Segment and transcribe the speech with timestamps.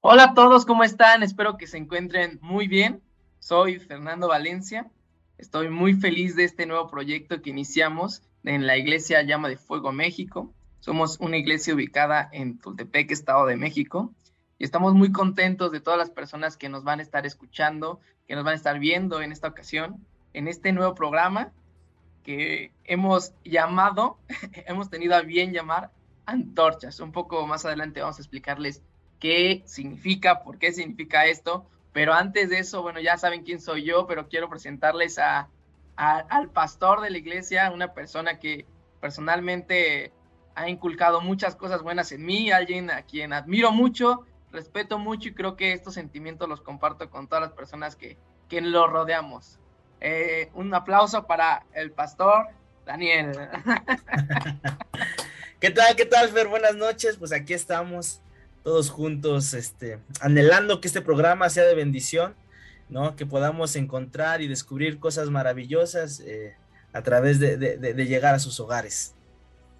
[0.00, 1.24] Hola a todos, ¿cómo están?
[1.24, 3.02] Espero que se encuentren muy bien.
[3.40, 4.88] Soy Fernando Valencia.
[5.38, 9.90] Estoy muy feliz de este nuevo proyecto que iniciamos en la Iglesia Llama de Fuego
[9.90, 10.54] México.
[10.78, 14.12] Somos una iglesia ubicada en Tultepec, Estado de México.
[14.56, 18.36] Y estamos muy contentos de todas las personas que nos van a estar escuchando, que
[18.36, 21.50] nos van a estar viendo en esta ocasión, en este nuevo programa
[22.22, 24.18] que hemos llamado,
[24.64, 25.90] hemos tenido a bien llamar
[26.24, 27.00] antorchas.
[27.00, 28.80] Un poco más adelante vamos a explicarles
[29.18, 31.66] qué significa, por qué significa esto.
[31.92, 35.48] Pero antes de eso, bueno, ya saben quién soy yo, pero quiero presentarles a,
[35.96, 38.66] al pastor de la iglesia, una persona que
[39.00, 40.12] personalmente
[40.54, 45.34] ha inculcado muchas cosas buenas en mí, alguien a quien admiro mucho, respeto mucho y
[45.34, 48.16] creo que estos sentimientos los comparto con todas las personas que,
[48.48, 49.58] que lo rodeamos.
[50.00, 52.46] Eh, un aplauso para el pastor
[52.86, 53.32] Daniel.
[55.60, 55.96] ¿Qué tal?
[55.96, 56.46] ¿Qué tal, Fer?
[56.46, 57.16] Buenas noches.
[57.16, 58.22] Pues aquí estamos
[58.68, 62.34] todos juntos, este, anhelando que este programa sea de bendición,
[62.90, 63.16] ¿no?
[63.16, 66.54] Que podamos encontrar y descubrir cosas maravillosas eh,
[66.92, 67.48] a través de,
[68.06, 69.14] llegar a sus hogares.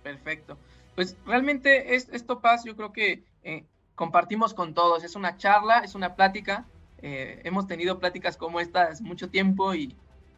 [0.02, 0.56] Perfecto.
[0.94, 5.04] Pues realmente es, esto, Paz, yo creo que eh, compartimos con todos.
[5.04, 6.64] Es una charla, es una plática.
[7.02, 9.94] Eh, hemos tenido pláticas como estas mucho tiempo y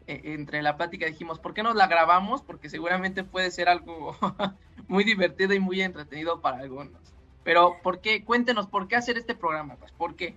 [0.07, 2.41] entre la plática dijimos, ¿por qué no la grabamos?
[2.41, 4.17] Porque seguramente puede ser algo
[4.89, 7.11] muy divertido y muy entretenido para algunos.
[7.43, 8.23] Pero, ¿por qué?
[8.23, 9.75] Cuéntenos, ¿por qué hacer este programa?
[9.77, 10.35] Pues, ¿por qué?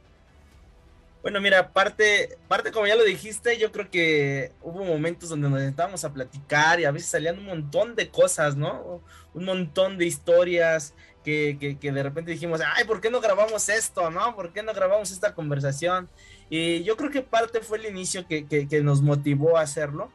[1.25, 5.61] Bueno, mira, parte, parte como ya lo dijiste, yo creo que hubo momentos donde nos
[5.61, 9.01] sentábamos a platicar y a veces salían un montón de cosas, ¿no?
[9.33, 10.93] Un montón de historias
[11.25, 14.37] que, que, de repente dijimos, ay, ¿por qué no grabamos esto, no?
[14.37, 16.11] ¿Por qué no grabamos esta conversación?
[16.51, 20.13] Y yo creo que parte fue el inicio que, que nos motivó a hacerlo,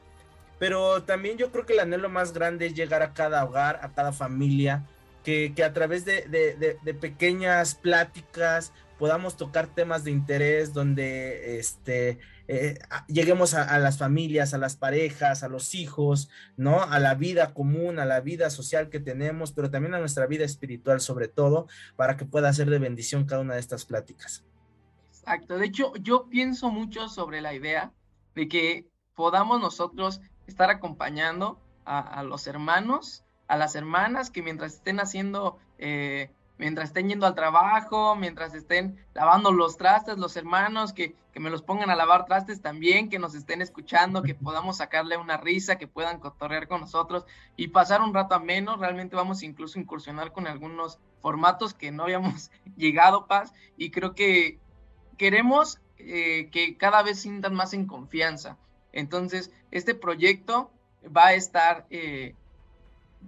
[0.59, 3.91] pero también yo creo que el anhelo más grande es llegar a cada hogar, a
[3.93, 4.85] cada familia,
[5.23, 13.53] que, a través de, pequeñas pláticas podamos tocar temas de interés donde este, eh, lleguemos
[13.53, 16.83] a, las familias, a las parejas, a los hijos, ¿no?
[16.83, 20.43] A la vida común, a la vida social que tenemos, pero también a nuestra vida
[20.43, 24.43] espiritual sobre todo, para que pueda ser de bendición cada una de estas pláticas.
[25.11, 25.57] Exacto.
[25.57, 27.93] De hecho, yo pienso mucho sobre la idea
[28.35, 28.85] de que
[29.15, 36.29] podamos nosotros estar acompañando a los hermanos a las hermanas que mientras estén haciendo, eh,
[36.59, 41.49] mientras estén yendo al trabajo, mientras estén lavando los trastes, los hermanos que, que, me
[41.49, 45.79] los pongan a lavar trastes también, que nos estén escuchando, que podamos sacarle una risa,
[45.79, 47.25] que puedan cotorrear con nosotros
[47.57, 48.79] y pasar un rato a menos.
[48.79, 54.13] Realmente vamos incluso a incursionar con algunos formatos que no habíamos llegado, Paz, y creo
[54.13, 54.59] que
[55.17, 58.57] queremos eh, que cada vez sientan más en confianza.
[58.93, 60.69] Entonces, este proyecto
[61.05, 62.35] va a estar eh,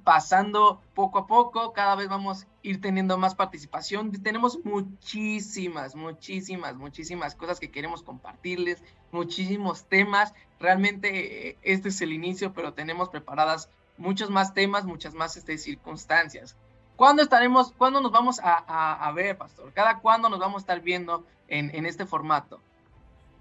[0.04, 4.12] pasando poco a poco, cada vez vamos a ir teniendo más participación.
[4.12, 10.34] Tenemos muchísimas, muchísimas, muchísimas cosas que queremos compartirles, muchísimos temas.
[10.60, 15.58] Realmente eh, este es el inicio, pero tenemos preparadas muchos más temas, muchas más este,
[15.58, 16.56] circunstancias.
[16.96, 19.72] ¿Cuándo estaremos, cuándo nos vamos a, ver, Pastor?
[19.74, 22.62] ¿Cada cuándo nos vamos a estar viendo en, este formato?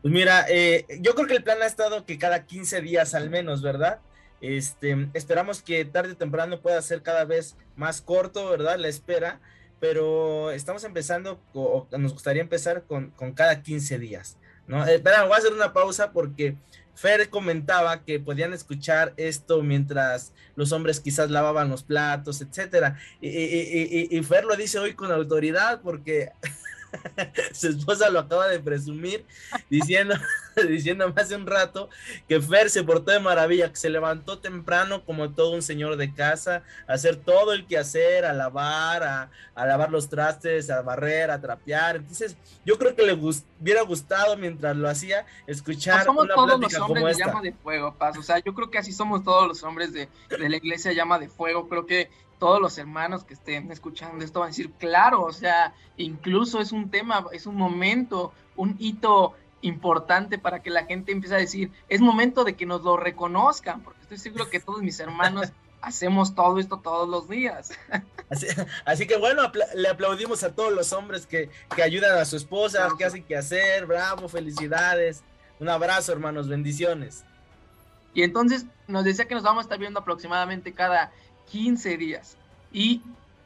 [0.00, 3.28] Pues mira, eh, yo creo que el plan ha estado que cada 15 días al
[3.28, 4.00] menos, ¿verdad?
[4.40, 8.78] Este, esperamos que tarde o temprano pueda ser cada vez más corto, ¿verdad?
[8.78, 9.40] La espera,
[9.80, 11.40] pero estamos empezando,
[11.90, 14.86] nos gustaría empezar con, cada 15 días, ¿no?
[14.86, 16.56] Eh, espera, voy a hacer una pausa porque
[16.94, 22.98] Fer comentaba que podían escuchar esto mientras los hombres quizás lavaban los platos, etcétera.
[23.22, 26.30] Y Fer lo dice hoy con autoridad porque
[27.52, 29.24] su esposa lo acaba de presumir
[29.68, 30.14] diciendo,
[30.68, 31.88] diciéndome hace un rato
[32.28, 36.12] que Fer se portó de maravilla, que se levantó temprano como todo un señor de
[36.12, 39.30] casa, a hacer todo el quehacer, a lavar, a,
[39.66, 41.96] lavar los trastes, a barrer, a trapear.
[41.96, 47.16] Entonces, yo creo que le hubiera gustado mientras lo hacía escuchar somos todos los hombres
[47.16, 48.16] de llama de fuego, Paz.
[48.18, 51.18] O sea, yo creo que así somos todos los hombres de, de la iglesia llama
[51.18, 51.68] de fuego.
[51.68, 55.74] Creo que todos los hermanos que estén escuchando esto van a decir, claro, o sea,
[55.96, 61.34] incluso es un tema, es un momento, un hito importante para que la gente empiece
[61.36, 64.98] a decir, es momento de que nos lo reconozcan, porque estoy seguro que todos mis
[64.98, 67.72] hermanos hacemos todo esto todos los días.
[68.84, 69.42] Así, que bueno,
[69.74, 73.36] le aplaudimos a todos los hombres que, que ayudan a su esposa, que hacen que
[73.36, 75.22] hacer, bravo, felicidades.
[75.58, 77.24] Un abrazo, hermanos, bendiciones.
[78.14, 81.12] Y entonces nos decía que nos vamos a estar viendo aproximadamente cada
[81.50, 82.36] 15 días.
[82.72, 83.02] ¿Y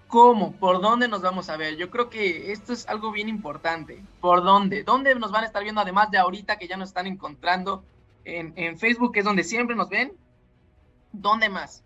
[0.07, 0.53] cómo?
[0.53, 1.77] ¿Por dónde nos vamos a ver?
[1.77, 4.05] Yo creo que esto es algo bien importante.
[4.21, 4.85] ¿Por dónde?
[4.85, 7.85] ¿Dónde nos van a estar viendo además de ahorita que ya nos están encontrando
[8.25, 10.13] en, Facebook, que es donde siempre nos ven?
[11.13, 11.83] ¿Dónde más?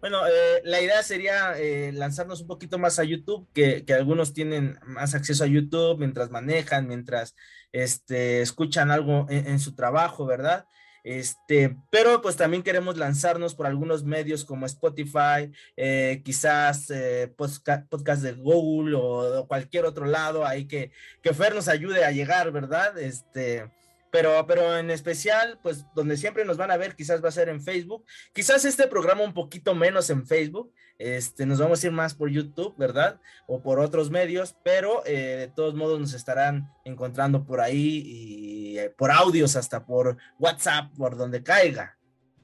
[0.00, 4.78] Bueno, eh, la idea sería eh, lanzarnos un poquito más a YouTube, que, algunos tienen
[4.84, 7.36] más acceso a YouTube mientras manejan, mientras
[7.70, 10.66] este, escuchan algo en, su trabajo, ¿verdad?
[11.04, 16.92] Este, pero pues también queremos lanzarnos por algunos medios como Spotify, eh, quizás
[17.36, 22.52] podcast, de Google o, cualquier otro lado ahí que, que Fer nos ayude a llegar,
[22.52, 22.98] ¿verdad?
[22.98, 23.68] Este,
[24.12, 27.48] pero, pero en especial, pues donde siempre nos van a ver, quizás va a ser
[27.48, 28.04] en Facebook,
[28.34, 32.28] quizás este programa un poquito menos en Facebook, este, nos vamos a ir más por
[32.28, 33.18] YouTube, ¿verdad?
[33.46, 38.78] O por otros medios, pero eh, de todos modos nos estarán encontrando por ahí y
[38.78, 41.96] eh, por audios, hasta por WhatsApp, por donde caiga.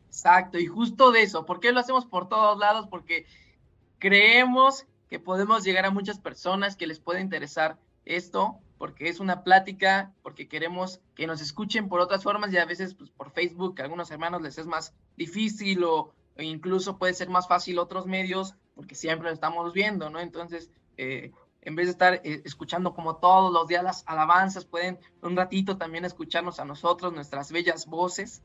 [0.07, 2.87] Exacto, y justo de eso, ¿por qué lo hacemos por todos lados?
[2.89, 3.27] Porque
[3.99, 7.77] creemos que podemos llegar a muchas personas que les puede interesar
[8.07, 12.65] esto porque es una plática, porque queremos que nos escuchen por otras formas y a
[12.65, 17.29] veces pues, por Facebook a algunos hermanos les es más difícil o, incluso puede ser
[17.29, 20.21] más fácil otros medios porque siempre lo estamos viendo, ¿no?
[20.21, 21.33] Entonces, eh,
[21.63, 25.77] en vez de estar eh, escuchando como todos los días las alabanzas, pueden un ratito
[25.77, 28.43] también escucharnos a nosotros, nuestras bellas voces,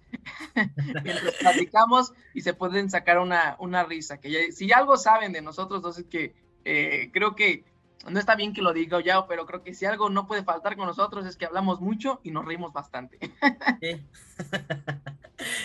[1.04, 4.20] mientras platicamos y se pueden sacar una, una risa.
[4.20, 6.34] Que si algo saben de nosotros, entonces que
[6.66, 7.64] eh, creo que
[8.10, 10.75] no está bien que lo diga ya, pero creo que si algo no puede faltar
[10.75, 13.18] con nosotros es que hablamos mucho y nos reímos bastante.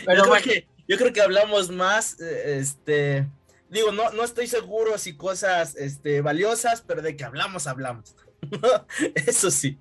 [0.06, 3.28] pero yo, creo que, yo creo que hablamos más, eh, este,
[3.70, 8.14] digo, no, no estoy seguro si cosas este, valiosas, pero de que hablamos, hablamos.
[9.14, 9.78] Eso sí.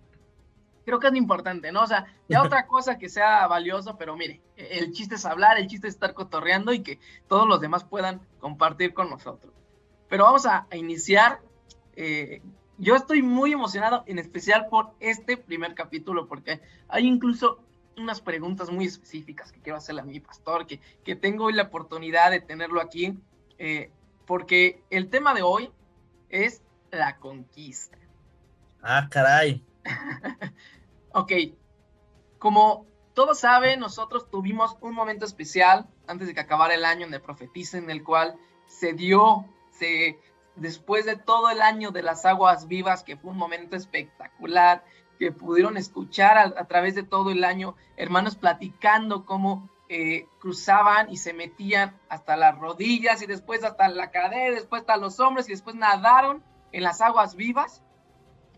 [0.84, 1.84] Creo que es importante, ¿no?
[1.84, 5.68] O sea, ya otra cosa que sea valioso, pero mire, el chiste es hablar, el
[5.68, 9.54] chiste es estar cotorreando y que todos los demás puedan compartir con nosotros.
[10.08, 11.42] Pero vamos a iniciar
[11.98, 12.42] eh,
[12.78, 17.60] yo estoy muy emocionado, en especial por este primer capítulo, porque hay incluso
[17.98, 21.64] unas preguntas muy específicas que quiero hacerle a mi pastor, que, que tengo hoy la
[21.64, 23.18] oportunidad de tenerlo aquí,
[23.58, 23.90] eh,
[24.28, 25.72] porque el tema de hoy
[26.30, 26.62] es
[26.92, 27.98] la conquista.
[28.84, 29.66] Ah, caray.
[31.14, 31.32] ok,
[32.38, 32.86] como
[33.16, 37.22] todos saben, nosotros tuvimos un momento especial antes de que acabara el año en el
[37.22, 38.36] profetiza, en el cual
[38.68, 40.20] se dio, se,
[40.58, 44.84] después de todo el año de las aguas vivas, que fue un momento espectacular,
[45.18, 51.18] que pudieron escuchar a, través de todo el año, hermanos platicando cómo eh, cruzaban y
[51.18, 55.54] se metían hasta las rodillas y después hasta la cadera, después hasta los hombres y
[55.54, 57.82] después nadaron en las aguas vivas,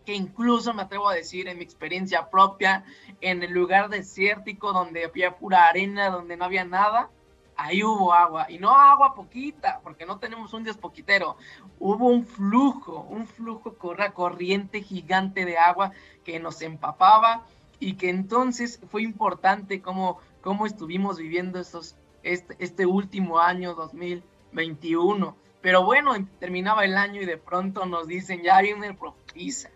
[0.06, 2.84] que incluso me atrevo a decir en mi experiencia propia,
[3.22, 7.10] en el lugar desértico donde había pura arena, donde no había nada,
[7.60, 11.36] ahí hubo agua, y no agua poquita, porque no tenemos un dios poquitero,
[11.80, 15.92] hubo un flujo, un flujo, una corriente gigante de agua
[16.24, 17.46] que nos empapaba
[17.80, 25.36] y que entonces fue importante cómo, cómo estuvimos viviendo estos, este, este último año 2021.
[25.62, 29.70] Pero bueno, terminaba el año y de pronto nos dicen, ya viene el profetiza.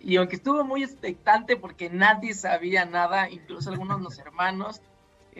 [0.00, 4.80] Y aunque estuvo muy expectante porque nadie sabía nada, incluso algunos de los hermanos,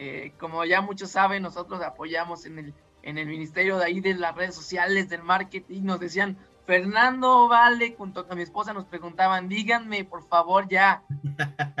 [0.03, 4.15] eh, como ya muchos saben, nosotros apoyamos en el, en el ministerio de ahí de
[4.15, 9.47] las redes sociales, del marketing, nos decían, Fernando Vale, junto con mi esposa, nos preguntaban,
[9.47, 11.03] díganme por favor ya,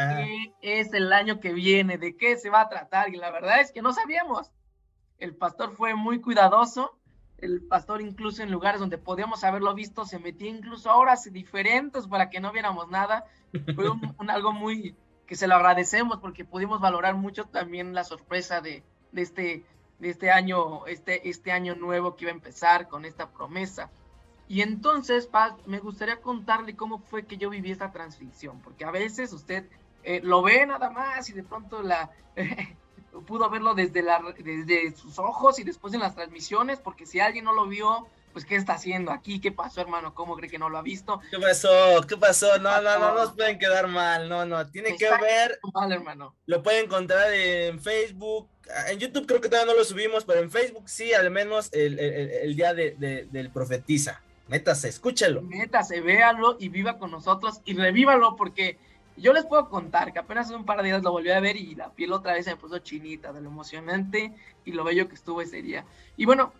[0.61, 1.97] ¿qué es el año que viene?
[1.97, 3.09] ¿De qué se va a tratar?
[3.09, 4.51] Y la verdad es que no sabíamos.
[5.17, 6.99] El pastor fue muy cuidadoso,
[7.39, 12.29] el pastor incluso en lugares donde podíamos haberlo visto, se metía incluso horas diferentes para
[12.29, 13.25] que no viéramos nada.
[13.73, 14.95] Fue un algo muy,
[15.31, 18.83] que se lo agradecemos porque pudimos valorar mucho también la sorpresa de,
[19.13, 19.63] de, este,
[19.99, 23.89] de este, año, este, este año nuevo que iba a empezar con esta promesa.
[24.49, 28.91] Y entonces, Paz, me gustaría contarle cómo fue que yo viví esta transición, porque a
[28.91, 29.69] veces usted
[30.03, 32.11] eh, lo ve nada más y de pronto la
[33.25, 37.45] pudo verlo desde, la, desde sus ojos y después en las transmisiones, porque si alguien
[37.45, 39.39] no lo vio, pues, ¿qué está haciendo aquí?
[39.39, 40.13] ¿Qué pasó, hermano?
[40.13, 41.21] ¿Cómo cree que no lo ha visto?
[41.29, 41.69] ¿Qué pasó?
[42.07, 42.57] ¿Qué pasó?
[42.59, 45.59] No, no, no nos pueden quedar mal, no, no, tiene que ver.
[45.73, 46.35] Mal, hermano.
[46.45, 48.47] Lo pueden encontrar en Facebook,
[48.87, 52.55] en YouTube creo que todavía no lo subimos, pero en Facebook sí, al menos el,
[52.55, 54.21] día de, del profetiza.
[54.47, 55.41] Métase, escúchelo.
[55.41, 58.77] Métase, véalo y viva con nosotros y revívalo porque
[59.15, 61.55] yo les puedo contar que apenas hace un par de días lo volví a ver
[61.55, 64.33] y la piel otra vez se me puso chinita de lo emocionante
[64.65, 65.85] y lo bello que estuvo ese día.
[66.17, 66.53] Y bueno,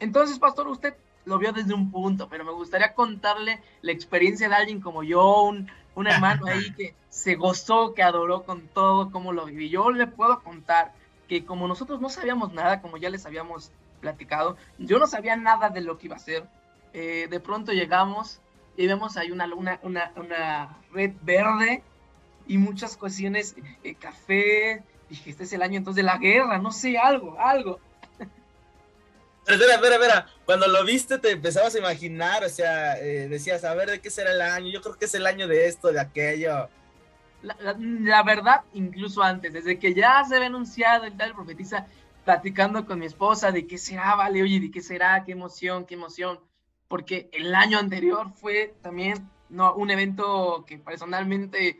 [0.00, 4.54] entonces, pastor, usted lo vio desde un punto, pero me gustaría contarle la experiencia de
[4.54, 9.32] alguien como yo, un, un hermano ahí que se gozó, que adoró con todo, cómo
[9.32, 9.68] lo viví.
[9.68, 10.92] Yo le puedo contar
[11.28, 15.68] que como nosotros no sabíamos nada, como ya les habíamos platicado, yo no sabía nada
[15.68, 16.44] de lo que iba a hacer.
[16.92, 18.40] Eh, de pronto llegamos
[18.76, 21.84] y vemos ahí una, una, una, una red verde
[22.46, 23.54] y muchas cuestiones,
[23.84, 27.78] eh, café, dije, este es el año entonces de la guerra, no sé, algo, algo.
[29.54, 30.26] Espera, espera, espera.
[30.44, 34.10] Cuando lo viste te empezabas a imaginar, o sea, eh, decías, a ver, ¿de qué
[34.10, 34.70] será el año?
[34.70, 36.68] Yo creo que es el año de esto, de aquello.
[37.42, 41.86] La, verdad, incluso antes, desde que ya se había anunciado el tal profetiza,
[42.24, 45.94] platicando con mi esposa de qué será, vale, oye, de qué será, qué emoción, qué
[45.94, 46.38] emoción,
[46.86, 51.78] porque el año anterior fue también no, un evento que personalmente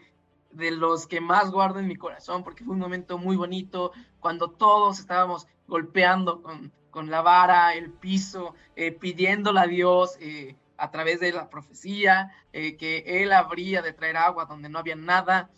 [0.50, 4.50] de los que más guardo en mi corazón, porque fue un momento muy bonito, cuando
[4.50, 10.90] todos estábamos golpeando con, con la vara, el piso, eh, pidiéndole a Dios eh, a
[10.90, 15.50] través de la profecía eh, que Él habría de traer agua donde no había nada,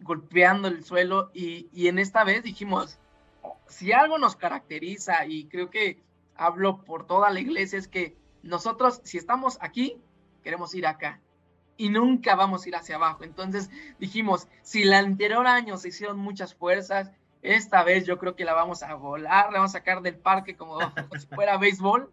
[0.00, 1.30] golpeando el suelo.
[1.34, 2.98] Y, y en esta vez dijimos,
[3.68, 6.02] si algo nos caracteriza, y creo que
[6.36, 9.96] hablo por toda la iglesia, es que nosotros, si estamos aquí,
[10.42, 11.20] queremos ir acá
[11.80, 13.24] y nunca vamos a ir hacia abajo.
[13.24, 17.10] Entonces dijimos, si el anterior año se hicieron muchas fuerzas,
[17.42, 20.56] esta vez yo creo que la vamos a volar, la vamos a sacar del parque
[20.56, 20.78] como,
[21.18, 22.12] si fuera béisbol.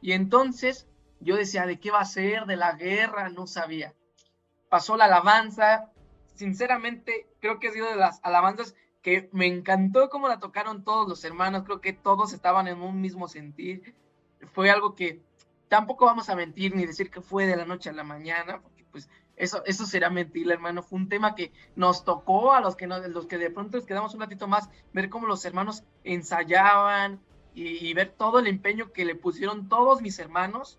[0.00, 0.86] Y entonces
[1.20, 2.46] yo decía, ¿de qué va a ser?
[2.46, 3.28] ¿De la guerra?
[3.30, 3.94] No sabía.
[4.68, 5.90] Pasó la alabanza.
[6.34, 11.08] Sinceramente, creo que ha sido de las alabanzas que me encantó cómo la tocaron todos
[11.08, 11.64] los hermanos.
[11.64, 13.94] Creo que todos estaban en un mismo sentir.
[14.52, 15.22] Fue algo que
[15.68, 18.84] tampoco vamos a mentir ni decir que fue de la noche a la mañana, porque
[18.90, 20.82] pues eso, eso será mentir, hermano.
[20.82, 24.14] Fue un tema que nos tocó a los que, los que de pronto les quedamos
[24.14, 27.20] un ratito más, ver cómo los hermanos ensayaban
[27.54, 30.78] y, ver todo el empeño que le pusieron todos mis hermanos.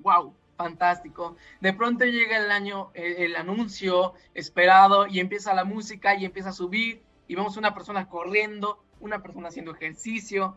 [0.00, 0.34] ¡Wow!
[0.56, 1.36] Fantástico.
[1.60, 6.52] De pronto llega el año, el, anuncio esperado y empieza la música y empieza a
[6.52, 10.56] subir y vemos una persona corriendo, una persona haciendo ejercicio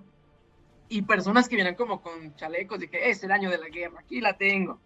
[0.88, 4.02] y personas que vienen como con chalecos de que es el año de la guerra,
[4.02, 4.80] aquí la tengo.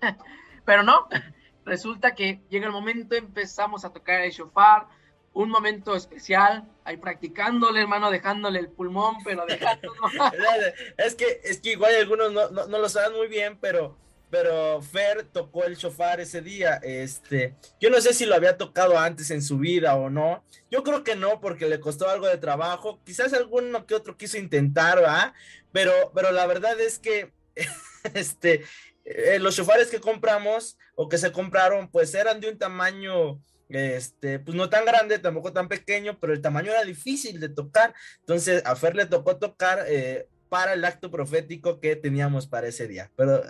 [0.64, 1.08] Pero no,
[1.64, 4.86] resulta que llega el momento, empezamos a tocar el shofar,
[5.32, 9.94] un momento especial, ahí practicándole, hermano, dejándole el pulmón, pero dejándolo.
[10.98, 13.96] es que, es que igual algunos no, no, lo saben muy bien, pero,
[14.28, 16.80] pero Fer tocó el shofar ese día.
[16.82, 20.42] Este, yo no sé si lo había tocado antes en su vida o no.
[20.68, 23.00] Yo creo que no, porque le costó algo de trabajo.
[23.04, 25.32] Quizás alguno que otro quiso intentar, ¿va?
[25.70, 27.32] Pero, pero la verdad es que,
[28.14, 28.64] este,
[29.10, 34.38] eh, los shofares que compramos o que se compraron, pues eran de un tamaño, este,
[34.38, 37.92] pues no tan grande, tampoco tan pequeño, pero el tamaño era difícil de tocar.
[38.20, 42.86] Entonces a Fer le tocó tocar eh, para el acto profético que teníamos para ese
[42.86, 43.10] día.
[43.16, 43.42] Pero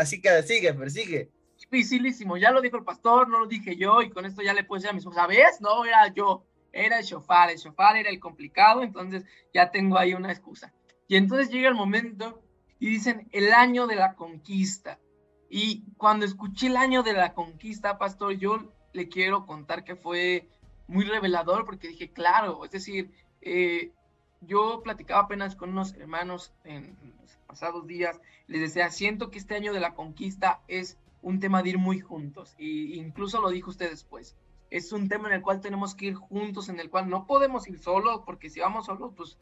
[0.00, 1.30] así que sigue, persigue.
[1.58, 4.62] Dificilísimo, ya lo dijo el pastor, no lo dije yo, y con esto ya le
[4.68, 5.60] decir a mis ¿sabes?
[5.60, 10.14] No, era yo, era el shofar, el shofar era el complicado, entonces ya tengo ahí
[10.14, 10.72] una excusa.
[11.06, 12.42] Y entonces llega el momento
[12.80, 14.98] y dicen el año de la conquista.
[15.48, 18.58] Y cuando escuché el año de la conquista, pastor, yo
[18.92, 20.48] le quiero contar que fue
[20.88, 23.92] muy revelador porque dije, claro, es decir, eh,
[24.40, 29.54] yo platicaba apenas con unos hermanos en los pasados días, les decía, siento que este
[29.54, 33.70] año de la conquista es un tema de ir muy juntos, y incluso lo dijo
[33.70, 34.36] usted después,
[34.70, 37.68] es un tema en el cual tenemos que ir juntos, en el cual no podemos
[37.68, 39.36] ir solos, porque si vamos solos, pues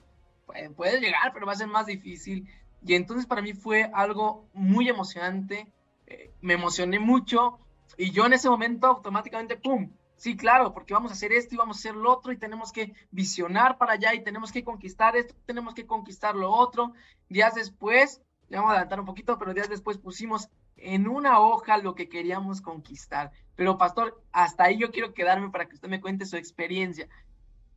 [0.75, 2.49] puede llegar, pero va a ser más difícil.
[2.85, 5.73] Y entonces para mí fue algo muy emocionante,
[6.06, 7.58] eh, me emocioné mucho
[7.97, 9.90] y yo en ese momento automáticamente, ¡pum!
[10.16, 12.73] Sí, claro, porque vamos a hacer esto y vamos a hacer lo otro y tenemos
[12.73, 16.92] que visionar para allá y tenemos que conquistar esto, tenemos que conquistar lo otro.
[17.28, 21.78] Días después, le vamos a adelantar un poquito, pero días después pusimos en una hoja
[21.78, 23.30] lo que queríamos conquistar.
[23.54, 27.08] Pero pastor, hasta ahí yo quiero quedarme para que usted me cuente su experiencia.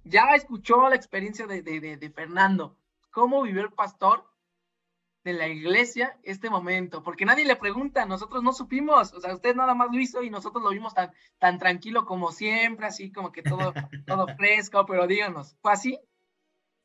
[0.04, 2.76] Ya escuchó la experiencia de, de, de, de Fernando.
[3.12, 4.31] ¿Cómo vivió el pastor
[5.24, 9.56] de la iglesia este momento, porque nadie le pregunta, nosotros no supimos, o sea, usted
[9.56, 13.32] nada más lo hizo y nosotros lo vimos tan, tan tranquilo como siempre, así como
[13.32, 13.74] que todo,
[14.08, 16.00] todo fresco, pero díganos, ¿fue así?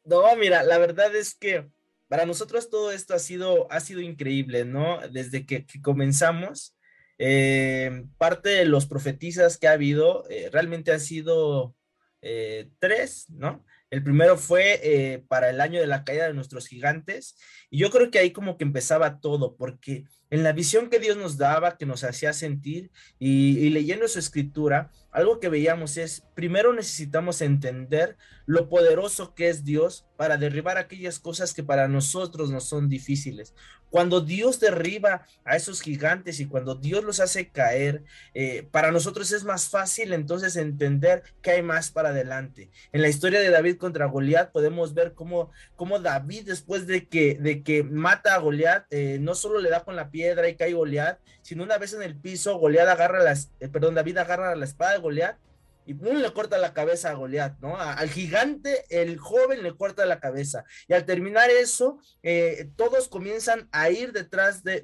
[0.05, 1.69] No, mira, la verdad es que
[2.09, 5.01] para nosotros todo esto ha sido, ha sido increíble, ¿no?
[5.09, 6.77] Desde que, comenzamos,
[7.19, 11.75] eh, parte de los profetizas que ha habido eh, realmente han sido
[12.21, 13.65] eh, tres, ¿no?
[13.91, 17.37] El primero fue eh, para el año de la caída de nuestros gigantes.
[17.71, 21.17] Y yo creo que ahí como que empezaba todo, porque en la visión que Dios
[21.17, 26.73] nos daba, que nos hacía sentir y, leyendo su escritura, algo que veíamos es, primero
[26.73, 32.61] necesitamos entender lo poderoso que es Dios para derribar aquellas cosas que para nosotros no
[32.61, 33.55] son difíciles.
[33.89, 38.03] Cuando Dios derriba a esos gigantes y cuando Dios los hace caer,
[38.35, 42.69] eh, para nosotros es más fácil entonces entender que hay más para adelante.
[42.93, 47.37] En la historia de David contra Goliat podemos ver cómo, cómo David después de que,
[47.41, 50.73] de que mata a Goliat, eh, no solo le da con la piedra y cae
[50.73, 54.65] Goliat, sino una vez en el piso, Goliat agarra las, eh, perdón, David agarra la
[54.65, 55.37] espada de Goliat
[55.85, 57.79] y pum, le corta la cabeza a Goliat, ¿no?
[57.79, 60.65] al gigante, el joven le corta la cabeza.
[60.89, 64.83] Y al terminar eso, eh, todos comienzan a ir detrás de,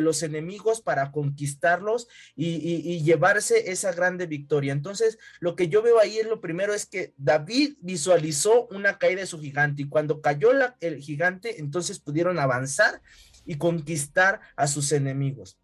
[0.00, 2.06] los enemigos para conquistarlos
[2.36, 4.72] y, llevarse esa grande victoria.
[4.72, 9.22] Entonces, lo que yo veo ahí es lo primero es que David visualizó una caída
[9.22, 13.00] de su gigante y cuando cayó el gigante, entonces pudieron avanzar
[13.46, 15.58] y conquistar a sus enemigos.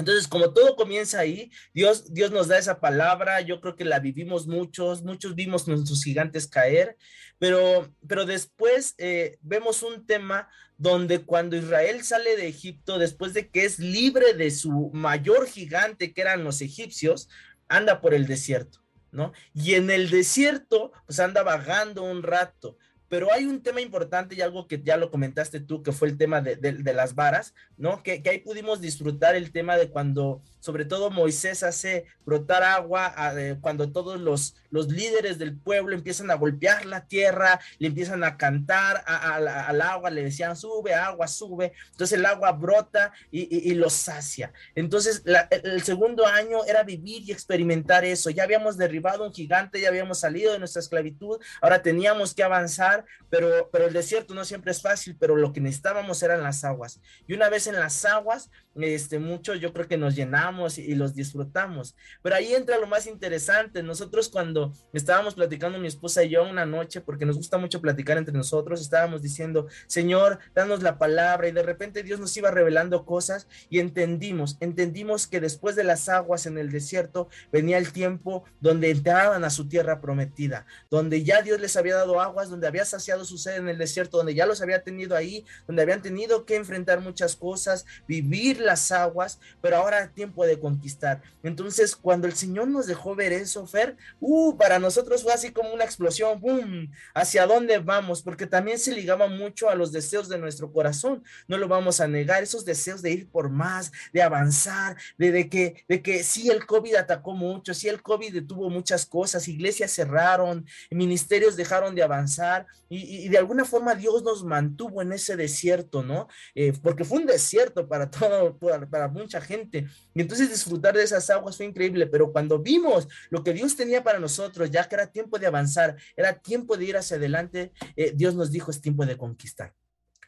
[0.00, 3.98] Entonces, como todo comienza ahí, Dios, Dios nos da esa palabra, yo creo que la
[3.98, 6.96] vivimos muchos, muchos vimos nuestros gigantes caer,
[7.38, 13.50] pero, pero después eh, vemos un tema donde cuando Israel sale de Egipto, después de
[13.50, 17.28] que es libre de su mayor gigante, que eran los egipcios,
[17.68, 18.80] anda por el desierto,
[19.12, 19.32] ¿no?
[19.52, 22.78] Y en el desierto, pues anda vagando un rato,
[23.10, 26.16] pero hay un tema importante y algo que ya lo comentaste tú, que fue el
[26.16, 28.04] tema de, las varas, ¿no?
[28.04, 33.14] Que, que, ahí pudimos disfrutar el tema de cuando sobre todo Moisés hace brotar agua
[33.60, 38.36] cuando todos los, los líderes del pueblo empiezan a golpear la tierra, le empiezan a
[38.36, 43.94] cantar al agua, le decían sube, agua, sube, entonces el agua brota y, y, los
[43.94, 44.52] sacia.
[44.74, 49.88] Entonces el segundo año era vivir y experimentar eso, ya habíamos derribado un gigante, ya
[49.88, 54.72] habíamos salido de nuestra esclavitud, ahora teníamos que avanzar, pero, pero el desierto no siempre
[54.72, 57.00] es fácil, pero lo que necesitábamos eran las aguas.
[57.26, 61.14] Y una vez en las aguas, este, mucho yo creo que nos llenamos y, los
[61.14, 61.96] disfrutamos.
[62.22, 63.82] Pero ahí entra lo más interesante.
[63.82, 68.18] Nosotros cuando estábamos platicando mi esposa y yo una noche, porque nos gusta mucho platicar
[68.18, 73.04] entre nosotros, estábamos diciendo, Señor, danos la palabra y de repente Dios nos iba revelando
[73.04, 78.44] cosas y entendimos, entendimos que después de las aguas en el desierto venía el tiempo
[78.60, 82.84] donde entraban a su tierra prometida, donde ya Dios les había dado aguas, donde había
[82.84, 86.44] saciado su sed en el desierto, donde ya los había tenido ahí, donde habían tenido
[86.44, 91.22] que enfrentar muchas cosas, vivir las aguas, pero ahora tiempo de conquistar.
[91.42, 95.72] Entonces, cuando el Señor nos dejó ver eso, Fer, uh, para nosotros fue así como
[95.72, 100.38] una explosión, boom, hacia dónde vamos, porque también se ligaba mucho a los deseos de
[100.38, 104.96] nuestro corazón, no lo vamos a negar, esos deseos de ir por más, de avanzar,
[105.18, 109.06] de, de que, de que sí, el COVID atacó mucho, sí, el COVID detuvo muchas
[109.06, 115.12] cosas, iglesias cerraron, ministerios dejaron de avanzar, y, de alguna forma Dios nos mantuvo en
[115.12, 116.26] ese desierto, ¿no?
[116.56, 119.86] Eh, porque fue un desierto para todo, para, mucha gente.
[120.12, 124.04] Y entonces disfrutar de esas aguas fue increíble, pero cuando vimos lo que Dios tenía
[124.04, 128.12] para nosotros, ya que era tiempo de avanzar, era tiempo de ir hacia adelante, eh,
[128.14, 129.74] Dios nos dijo es tiempo de conquistar.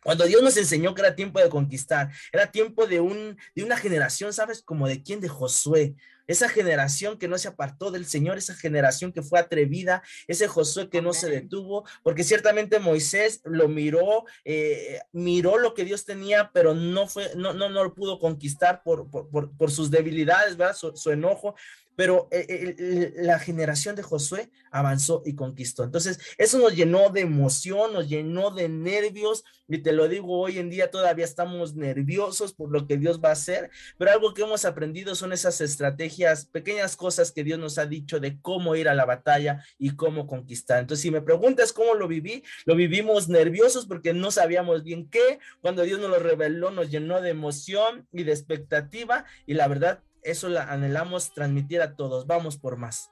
[0.03, 3.77] Cuando Dios nos enseñó que era tiempo de conquistar, era tiempo de, un, de una
[3.77, 4.63] generación, ¿sabes?
[4.63, 5.21] Como de quién?
[5.21, 5.95] De Josué
[6.27, 10.89] esa generación que no se apartó del Señor, esa generación que fue atrevida, ese Josué
[10.89, 16.51] que no se detuvo, porque ciertamente Moisés lo miró, eh, miró lo que Dios tenía,
[16.53, 20.77] pero no fue, no, no, no lo pudo conquistar por, por, sus debilidades, ¿verdad?
[20.77, 21.55] su enojo,
[21.97, 25.85] pero eh, eh, la generación de Josué avanzó y conquistó.
[25.85, 30.59] Entonces, eso nos llenó de emoción, nos llenó de nervios, y te lo digo, hoy
[30.59, 34.43] en día todavía estamos nerviosos por lo que Dios va a hacer, pero algo que
[34.43, 38.89] hemos aprendido son esas estrategias, pequeñas cosas que Dios nos ha dicho de cómo ir
[38.89, 40.81] a la batalla y cómo conquistar.
[40.81, 45.39] Entonces, si me preguntas cómo lo viví, lo vivimos nerviosos porque no sabíamos bien qué,
[45.61, 50.03] cuando Dios nos lo reveló, nos llenó de emoción y de expectativa, y la verdad,
[50.23, 52.27] eso la anhelamos transmitir a todos.
[52.27, 53.11] Vamos por más.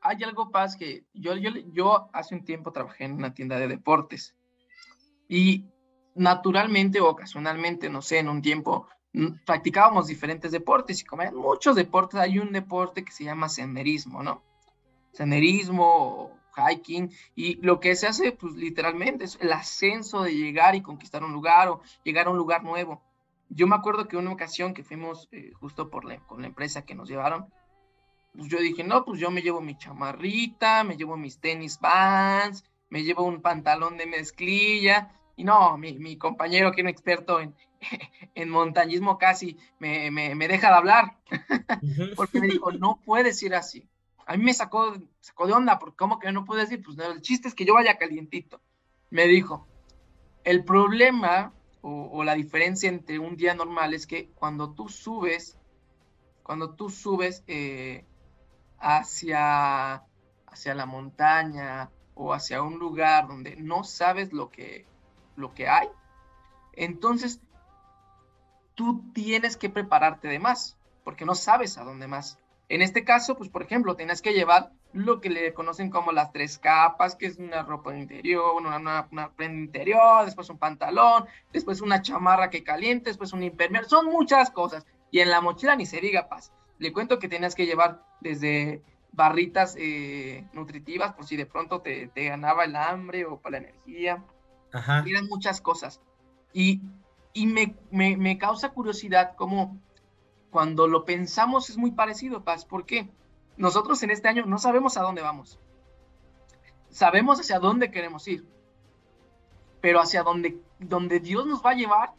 [0.00, 3.68] Hay algo, Paz, que yo, yo, yo hace un tiempo trabajé en una tienda de
[3.68, 4.34] deportes
[5.28, 5.64] y
[6.14, 8.88] naturalmente o ocasionalmente, no sé, en un tiempo
[9.46, 14.42] practicábamos diferentes deportes y como muchos deportes, hay un deporte que se llama senderismo, ¿no?
[15.12, 20.82] Senderismo, hiking, y lo que se hace, pues literalmente, es el ascenso de llegar y
[20.82, 23.02] conquistar un lugar o llegar a un lugar nuevo.
[23.48, 26.94] Yo me acuerdo que una ocasión que fuimos eh, justo por con la empresa que
[26.94, 27.46] nos llevaron,
[28.36, 32.64] pues yo dije, no, pues yo me llevo mi chamarrita, me llevo mis tenis vans,
[32.88, 37.54] me llevo un pantalón de mezclilla, y no, mi, compañero que es un experto en,
[38.34, 40.10] en montañismo casi me,
[40.48, 41.18] deja de hablar,
[42.16, 43.88] porque me dijo, no puedes ir así.
[44.26, 46.82] A mí me sacó, sacó de onda, porque ¿cómo que no puedes ir?
[46.82, 48.60] Pues el chiste es que yo vaya calientito.
[49.10, 49.68] Me dijo,
[50.44, 51.52] el problema
[51.86, 55.58] o, la diferencia entre un día normal es que cuando tú subes,
[56.42, 58.06] cuando tú subes eh,
[58.78, 60.02] hacia,
[60.46, 64.86] hacia la montaña o hacia un lugar donde no sabes lo que,
[65.36, 65.88] lo que hay,
[66.72, 67.42] entonces
[68.74, 72.38] tú tienes que prepararte de más, porque no sabes a dónde más.
[72.68, 76.32] En este caso, pues por ejemplo, tienes que llevar lo que le conocen como las
[76.32, 81.80] tres capas, que es una ropa interior, una, una, prenda interior, después un pantalón, después
[81.80, 84.86] una chamarra que caliente, después un impermeable, son muchas cosas.
[85.10, 86.52] Y en la mochila ni se diga paz.
[86.78, 92.10] Le cuento que tenías que llevar desde barritas eh, nutritivas por si de pronto te,
[92.14, 94.24] ganaba el hambre o para la energía.
[94.72, 95.04] Ajá.
[95.06, 96.00] Eran muchas cosas.
[96.52, 96.82] Y,
[97.32, 99.78] y me, me, me, causa curiosidad cómo
[100.54, 102.64] cuando lo pensamos es muy parecido, Paz.
[102.64, 103.08] ¿Por qué?
[103.56, 105.58] Nosotros en este año no sabemos a dónde vamos.
[106.90, 108.46] Sabemos hacia dónde queremos ir.
[109.80, 112.12] Pero hacia dónde, donde Dios nos va a llevar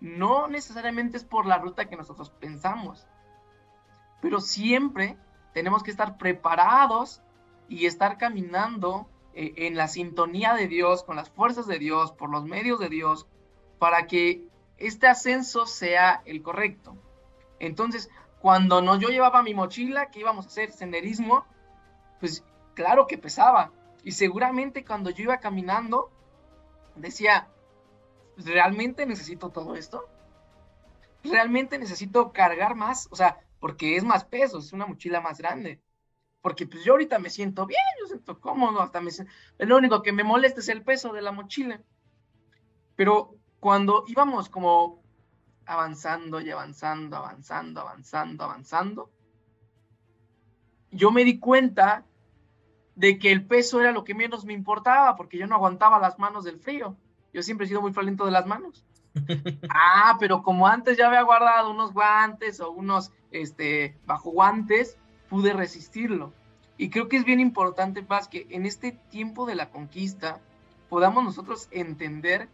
[0.00, 3.06] no necesariamente es por la ruta que nosotros pensamos.
[4.20, 5.16] Pero siempre
[5.54, 7.22] tenemos que estar preparados
[7.70, 12.28] y estar caminando eh, en la sintonía de Dios, con las fuerzas de Dios, por
[12.28, 13.26] los medios de Dios,
[13.78, 14.46] para que
[14.76, 16.98] este ascenso sea el correcto.
[17.60, 21.44] Entonces, cuando no, yo llevaba mi mochila, que íbamos a hacer senderismo,
[22.20, 22.44] pues
[22.74, 23.72] claro que pesaba.
[24.04, 26.10] Y seguramente cuando yo iba caminando,
[26.94, 27.48] decía,
[28.36, 30.08] ¿realmente necesito todo esto?
[31.24, 33.08] ¿Realmente necesito cargar más?
[33.10, 35.80] O sea, porque es más peso, es una mochila más grande.
[36.40, 39.10] Porque pues yo ahorita me siento bien, yo siento cómodo, hasta me
[39.58, 41.82] lo único que me molesta es el peso de la mochila.
[42.94, 45.02] Pero cuando íbamos como
[45.68, 49.10] avanzando y avanzando, avanzando, avanzando, avanzando,
[50.90, 52.06] yo me di cuenta
[52.94, 56.18] de que el peso era lo que menos me importaba, porque yo no aguantaba las
[56.18, 56.96] manos del frío.
[57.32, 58.84] Yo siempre he sido muy friolento de las manos.
[59.68, 64.96] ah, pero como antes ya había guardado unos guantes o unos este, bajo guantes,
[65.28, 66.32] pude resistirlo.
[66.78, 70.40] Y creo que es bien importante, Paz, que en este tiempo de la conquista
[70.88, 72.48] podamos nosotros entender,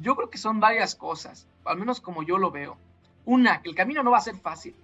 [0.00, 2.76] yo creo que son varias cosas, al menos como yo lo veo.
[3.24, 4.74] Una, que el camino no va a ser fácil,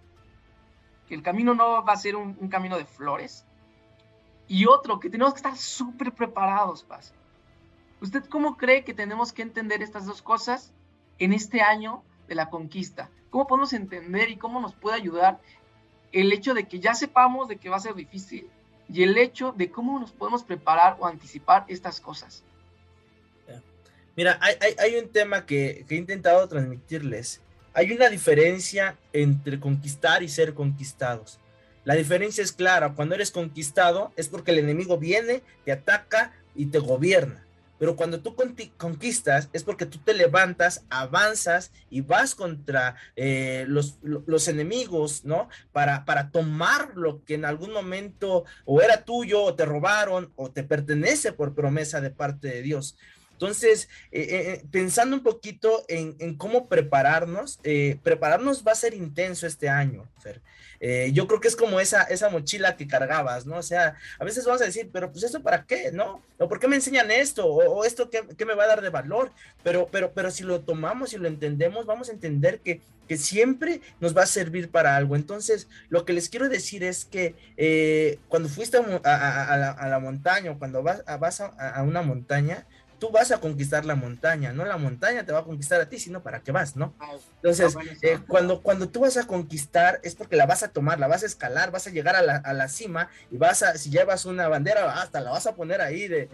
[1.09, 3.47] que el camino no va a ser un, camino de flores.
[4.49, 7.15] Y otro, que tenemos que estar súper preparados, Paz.
[8.01, 10.73] ¿Usted cómo cree que tenemos que entender estas dos cosas
[11.19, 13.11] en este año de la conquista?
[13.31, 15.41] ¿Cómo podemos entender y cómo nos puede ayudar
[16.13, 18.49] el hecho de que ya sepamos de que va a ser difícil
[18.89, 22.45] y el hecho de cómo nos podemos preparar o anticipar estas cosas?
[24.17, 27.41] Mira, hay, un tema que, he intentado transmitirles.
[27.73, 31.41] Hay una diferencia entre conquistar y ser conquistados.
[31.85, 32.95] La diferencia es clara.
[32.95, 37.45] Cuando eres conquistado es porque el enemigo viene, te ataca y te gobierna.
[37.77, 38.37] Pero cuando tú
[38.77, 45.49] conquistas es porque tú te levantas, avanzas y vas contra eh, los, los, enemigos, ¿no?
[45.73, 50.53] Para, para tomar lo que en algún momento o era tuyo o te robaron o
[50.53, 52.97] te pertenece por promesa de parte de Dios.
[53.45, 57.61] Entonces, eh, eh, pensando un poquito en, cómo prepararnos,
[58.03, 60.41] prepararnos va a ser intenso este año, Fer.
[60.87, 63.57] Eh, yo creo que es como esa, esa mochila que cargabas, ¿no?
[63.57, 66.23] O sea, a veces vamos a decir, pero pues esto para qué, ¿no?
[66.39, 67.47] ¿O por qué me enseñan esto?
[67.47, 69.33] ¿O, esto qué, qué, me va a dar de valor?
[69.63, 73.81] Pero, pero, pero si lo tomamos y lo entendemos, vamos a entender que, que siempre
[74.01, 75.17] nos va a servir para algo.
[75.17, 80.51] Entonces, lo que les quiero decir es que eh, cuando fuiste a, a, la, montaña
[80.51, 82.67] o cuando vas, vas a una montaña,
[83.05, 85.99] tú vas a conquistar la montaña, no la montaña te va a conquistar a ti,
[85.99, 86.95] sino para qué vas, ¿no?
[86.99, 87.13] Ah,
[87.43, 91.07] Entonces, eh, cuando, cuando tú vas a conquistar es porque la vas a tomar, la
[91.07, 93.91] vas a escalar, vas a llegar a la, a la cima y vas a, si
[93.91, 96.31] llevas una bandera, hasta la vas a poner ahí de,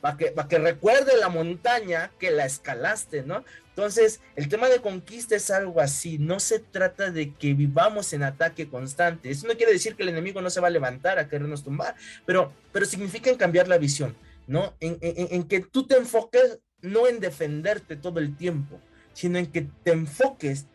[0.00, 3.42] para que, para que recuerde la montaña que la escalaste, ¿no?
[3.70, 8.22] Entonces, el tema de conquista es algo así, no se trata de que vivamos en
[8.22, 9.30] ataque constante.
[9.30, 11.96] Eso no quiere decir que el enemigo no se va a levantar a querernos tumbar,
[12.24, 14.16] pero, pero significa cambiar la visión.
[14.46, 14.74] ¿No?
[14.80, 18.78] En, que tú te enfoques no en defenderte todo el tiempo,
[19.12, 20.66] sino en que te enfoques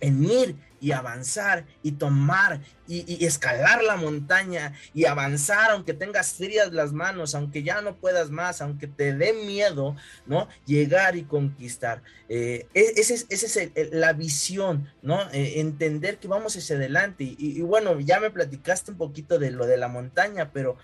[0.00, 6.74] en ir y avanzar y tomar y, escalar la montaña y avanzar aunque tengas frías
[6.74, 10.46] las manos, aunque ya no puedas más, aunque te dé miedo, ¿no?
[10.66, 12.02] Llegar y conquistar.
[12.28, 15.22] Eh, e, esa es, ese es la visión, ¿no?
[15.32, 17.24] Eh, entender que vamos hacia adelante.
[17.24, 20.76] Y, y, bueno, ya me platicaste un poquito de lo de la montaña, pero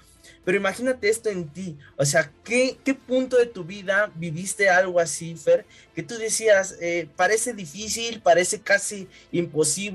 [0.45, 4.99] pero imagínate esto en ti, o sea, ¿qué, qué punto de tu vida viviste algo
[5.01, 5.67] así, Fer?
[5.95, 9.90] Que tú decías, eh, parece difícil, parece casi imposible,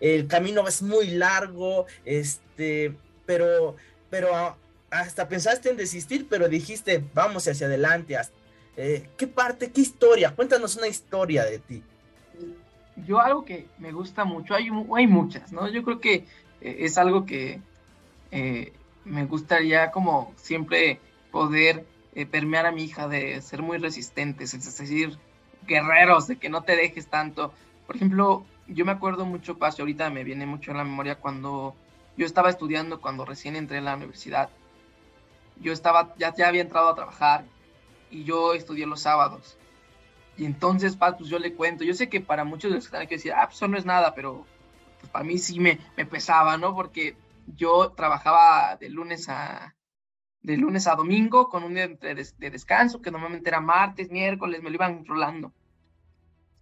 [0.00, 2.94] el camino es muy largo, este,
[3.26, 3.76] pero,
[4.10, 4.56] pero
[4.90, 8.16] hasta pensaste en desistir, pero dijiste, vamos hacia adelante.
[8.76, 10.34] Eh, ¿Qué parte, qué historia?
[10.34, 11.82] Cuéntanos una historia de ti.
[13.06, 15.68] Yo algo que me gusta mucho, hay, hay muchas, ¿no?
[15.68, 16.24] Yo creo que
[16.60, 17.60] eh, es algo que
[19.04, 20.98] me gustaría como siempre
[21.30, 25.18] poder eh, permear a mi hija de ser muy resistentes, es decir,
[25.66, 27.52] guerreros, de que no te dejes tanto.
[27.86, 31.74] Por ejemplo, yo me acuerdo mucho, Paz, ahorita me viene mucho en la memoria cuando
[32.16, 34.50] yo estaba estudiando, cuando recién entré en la universidad.
[35.60, 37.44] Yo estaba, ya, ya había entrado a trabajar
[38.10, 39.56] y yo estudié los sábados.
[40.36, 42.88] Y entonces, Paz, pues yo le cuento, yo sé que para muchos de los que
[42.88, 44.44] están aquí decir, ah, pues eso no es nada, pero
[45.00, 46.74] pues para mí sí me, me pesaba, ¿no?
[46.74, 47.16] Porque
[47.56, 49.74] yo trabajaba de lunes a,
[50.44, 54.70] de lunes a domingo con un día de, descanso, que normalmente era martes, miércoles, me
[54.70, 55.52] lo iban rolando.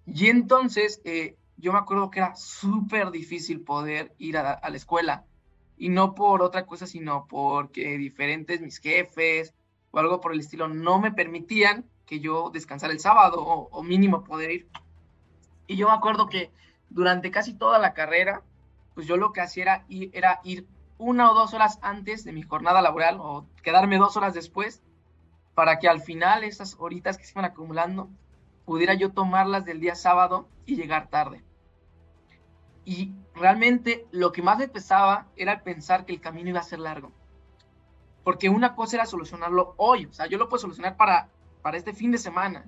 [0.07, 5.25] Y entonces eh, yo me acuerdo que era súper difícil poder ir a, la escuela.
[5.77, 9.55] Y no por otra cosa, sino porque diferentes mis jefes
[9.91, 14.25] o algo por el estilo no me permitían que yo descansara el sábado o, mínimo
[14.25, 14.69] poder ir.
[15.67, 16.51] Y yo me acuerdo que
[16.91, 18.43] durante casi toda la carrera,
[18.95, 20.67] pues yo lo que hacía era ir, era ir
[20.99, 24.83] una o dos horas antes de mi jornada laboral o quedarme dos horas después
[25.55, 28.09] para que al final esas horitas que se iban acumulando
[28.65, 31.43] pudiera yo tomarlas del día sábado y llegar tarde.
[32.85, 36.81] Y realmente lo que más me pesaba era pensar que el camino iba a ser
[36.81, 37.13] largo.
[38.25, 41.29] Porque una cosa era solucionarlo hoy, o sea, yo lo puedo solucionar para,
[41.61, 42.65] para este fin de semana,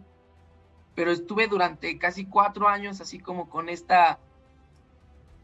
[0.95, 4.19] pero estuve durante casi cuatro años así como con esta,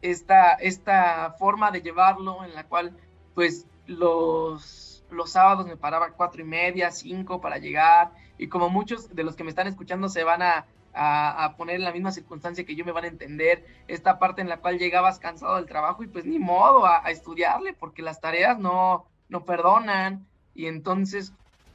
[0.01, 2.97] esta, esta forma de llevarlo en la cual
[3.35, 8.11] pues los, los sábados me paraba cuatro y media, cinco para llegar
[8.41, 11.83] y como muchos de los que me están escuchando se van a, a, poner en
[11.83, 15.19] la misma circunstancia que yo me van a entender, esta parte en la cual llegabas
[15.19, 20.25] cansado del trabajo y pues ni modo a, estudiarle porque las tareas no, no perdonan
[20.55, 21.33] y entonces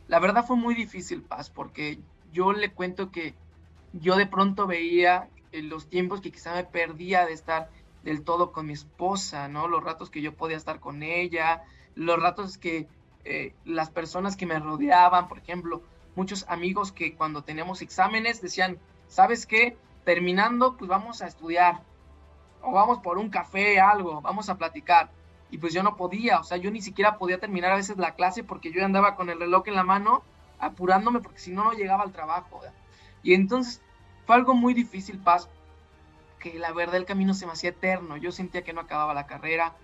[0.09, 2.01] la verdad fue muy difícil, Paz, porque
[2.33, 3.35] yo le cuento que
[3.93, 7.71] yo de pronto veía los tiempos que quizá me perdía de estar
[8.03, 9.69] del todo con mi esposa, ¿no?
[9.69, 11.63] Los ratos que yo podía estar con ella,
[11.95, 12.89] los ratos que
[13.25, 15.83] eh, las personas que me rodeaban, por ejemplo,
[16.17, 19.77] muchos amigos que cuando teníamos exámenes decían, ¿sabes qué?
[20.05, 21.83] Terminando, pues vamos a estudiar,
[22.63, 25.11] o vamos por un café, algo, vamos a platicar.
[25.51, 28.15] Y pues yo no podía, o sea, yo ni siquiera podía terminar a veces la
[28.15, 30.23] clase porque yo andaba con el reloj en la mano,
[30.59, 32.61] apurándome porque si no, no llegaba al trabajo.
[33.23, 33.81] Y entonces
[34.27, 35.49] fue algo muy difícil, Paz,
[36.41, 38.17] que la verdad el camino se me hacía eterno.
[38.17, 39.75] Yo sentía que no acababa la carrera.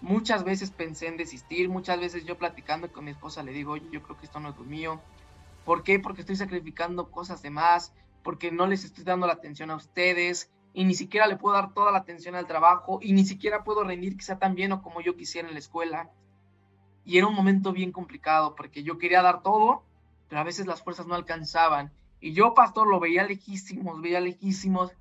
[0.00, 3.86] Muchas veces pensé en desistir, muchas veces yo platicando con mi esposa le digo, oye,
[3.92, 5.00] yo creo que esto no es lo mío.
[5.64, 5.98] ¿Por qué?
[5.98, 10.50] Porque estoy sacrificando cosas de más, porque no les estoy dando la atención a ustedes
[10.74, 13.84] y ni siquiera le puedo dar toda la atención al trabajo y ni siquiera puedo
[13.84, 16.10] rendir quizá tan bien o como yo quisiera en la escuela.
[17.04, 19.84] Y era un momento bien complicado porque yo quería dar todo,
[20.28, 24.92] pero a veces las fuerzas no alcanzaban y yo, pastor, lo veía lejísimos, veía lejísimos.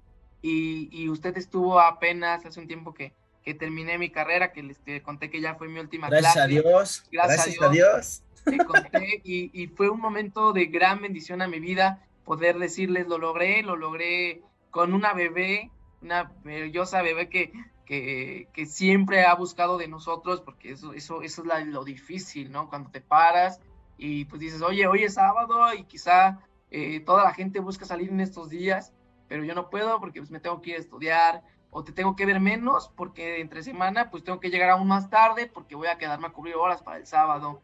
[0.42, 4.80] Y, y usted estuvo apenas hace un tiempo que, que terminé mi carrera, que les
[5.04, 7.04] conté que ya fue mi última Gracias A Dios.
[7.12, 8.24] Gracias, a Dios.
[8.66, 13.64] Conté y, fue un momento de gran bendición a mi vida poder decirles, lo logré,
[13.64, 17.52] lo logré con una bebé, una maravillosa bebé que,
[17.86, 22.70] que, que, siempre ha buscado de nosotros, porque eso, eso, eso es lo difícil, ¿no?
[22.70, 23.60] Cuando te paras
[23.98, 26.40] y pues dices, oye, hoy es sábado y quizá
[26.72, 28.94] eh, toda la gente busca salir en estos días,
[29.28, 32.16] pero yo no puedo porque pues, me tengo que ir a estudiar o te tengo
[32.16, 35.88] que ver menos porque entre semana pues tengo que llegar aún más tarde porque voy
[35.88, 37.62] a quedarme a cubrir horas para el sábado.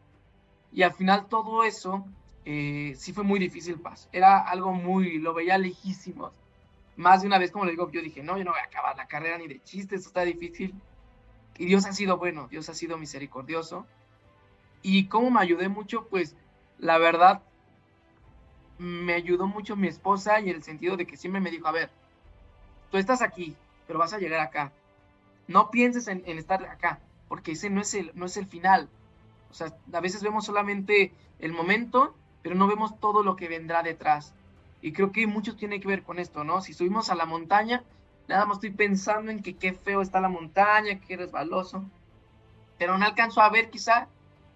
[0.72, 2.04] Y al final todo eso
[2.44, 4.08] eh, sí fue muy difícil, Paz.
[4.12, 6.30] Era algo muy, lo veía lejísimo.
[6.96, 8.96] Más de una vez, como le digo, yo dije, no, yo no voy a acabar
[8.96, 10.74] la carrera ni de chiste, esto está difícil.
[11.58, 13.86] Y Dios ha sido bueno, Dios ha sido misericordioso.
[14.82, 16.36] Y cómo me ayudé mucho, pues
[16.78, 17.42] la verdad,
[18.78, 21.72] me ayudó mucho mi esposa y en el sentido de que siempre me dijo, a
[21.72, 21.90] ver,
[22.90, 24.72] tú estás aquí, pero vas a llegar acá.
[25.48, 28.88] No pienses en, estar acá, porque ese no es, el, no es el final.
[29.50, 33.82] O sea, a veces vemos solamente el momento, pero no vemos todo lo que vendrá
[33.82, 34.34] detrás.
[34.80, 36.60] Y creo que mucho tiene que ver con esto, ¿no?
[36.60, 37.82] Si subimos a la montaña,
[38.28, 41.84] nada más estoy pensando en que qué feo está la montaña, qué resbaloso.
[42.78, 44.08] Pero no alcanzo a ver quizá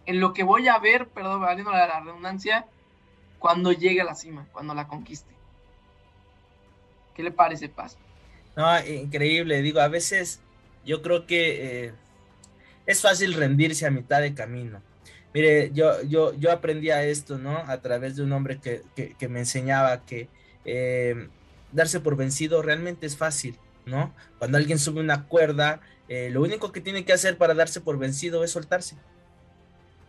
[0.06, 2.66] en lo que voy a ver, perdón, valiendo la redundancia,
[3.38, 5.32] cuando llegue a la cima, cuando la conquiste.
[7.14, 7.98] ¿Qué le parece, Paz?
[8.56, 9.62] No, increíble.
[9.62, 10.40] Digo, a veces
[10.84, 11.94] yo creo que eh,
[12.86, 14.82] es fácil rendirse a mitad de camino.
[15.34, 17.56] Mire, yo, yo, yo aprendí a esto, ¿no?
[17.56, 20.28] A través de un hombre que, me enseñaba que
[20.64, 21.28] eh,
[21.72, 24.14] darse por vencido realmente es fácil, ¿no?
[24.38, 27.98] Cuando alguien sube una cuerda, eh, lo único que tiene que hacer para darse por
[27.98, 28.96] vencido es soltarse.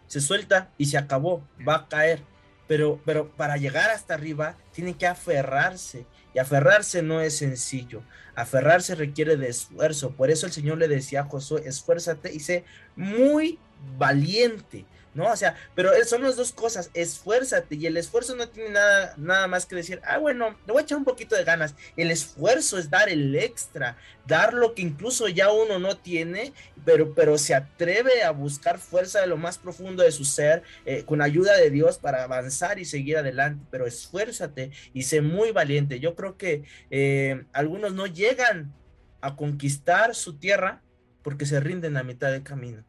[0.08, 2.22] Se suelta y se acabó, va a caer
[2.68, 6.06] pero, pero para llegar hasta arriba tiene que aferrarse.
[6.34, 8.02] Y aferrarse no es sencillo.
[8.36, 10.12] Aferrarse requiere de esfuerzo.
[10.12, 12.64] Por eso el Señor le decía a Josué, esfuérzate y sé
[12.96, 13.60] muy
[13.98, 14.86] valiente.
[15.14, 15.32] ¿No?
[15.32, 19.48] O sea, pero son las dos cosas, esfuérzate y el esfuerzo no tiene nada, nada
[19.48, 21.76] más que decir, ah, bueno, le voy a echar un poquito de ganas.
[21.96, 23.98] El esfuerzo es dar el extra,
[24.28, 26.54] dar lo que incluso ya uno no tiene,
[26.86, 31.04] pero, pero se atreve a buscar fuerza de lo más profundo de su ser, eh,
[31.04, 36.00] con ayuda de Dios para avanzar y seguir adelante, pero esfuérzate y sé muy valiente.
[36.00, 38.74] Yo creo que eh, algunos no llegan
[39.22, 40.82] a conquistar su tierra
[41.22, 42.84] porque se rinden a mitad de camino.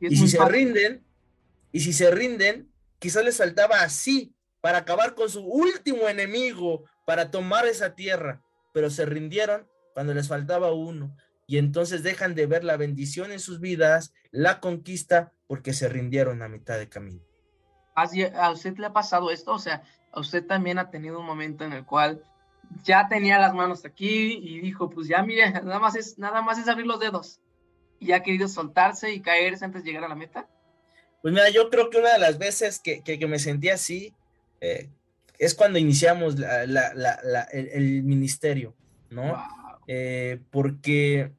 [0.00, 1.02] Y, si se rinden,
[1.72, 7.30] y si se rinden, quizás les faltaba así para acabar con su último enemigo, para
[7.30, 11.16] tomar esa tierra, pero se rindieron cuando les faltaba uno.
[11.46, 16.42] Y entonces dejan de ver la bendición en sus vidas, la conquista, porque se rindieron
[16.42, 17.22] a mitad de camino.
[17.94, 19.52] ¿A usted le ha pasado esto?
[19.52, 22.24] O sea, a usted también ha tenido un momento en el cual
[22.84, 26.58] ya tenía las manos aquí y dijo, pues ya mire, nada más es, nada más
[26.58, 27.40] es abrir los dedos.
[27.98, 30.48] Y ha querido soltarse y caerse antes de llegar a la meta.
[31.22, 34.14] Pues mira, yo creo que una de las veces que, que, me sentí así
[34.60, 34.88] eh,
[35.38, 38.74] es cuando iniciamos la, la, el, ministerio,
[39.10, 39.42] ¿no?
[39.86, 41.32] Eh, porque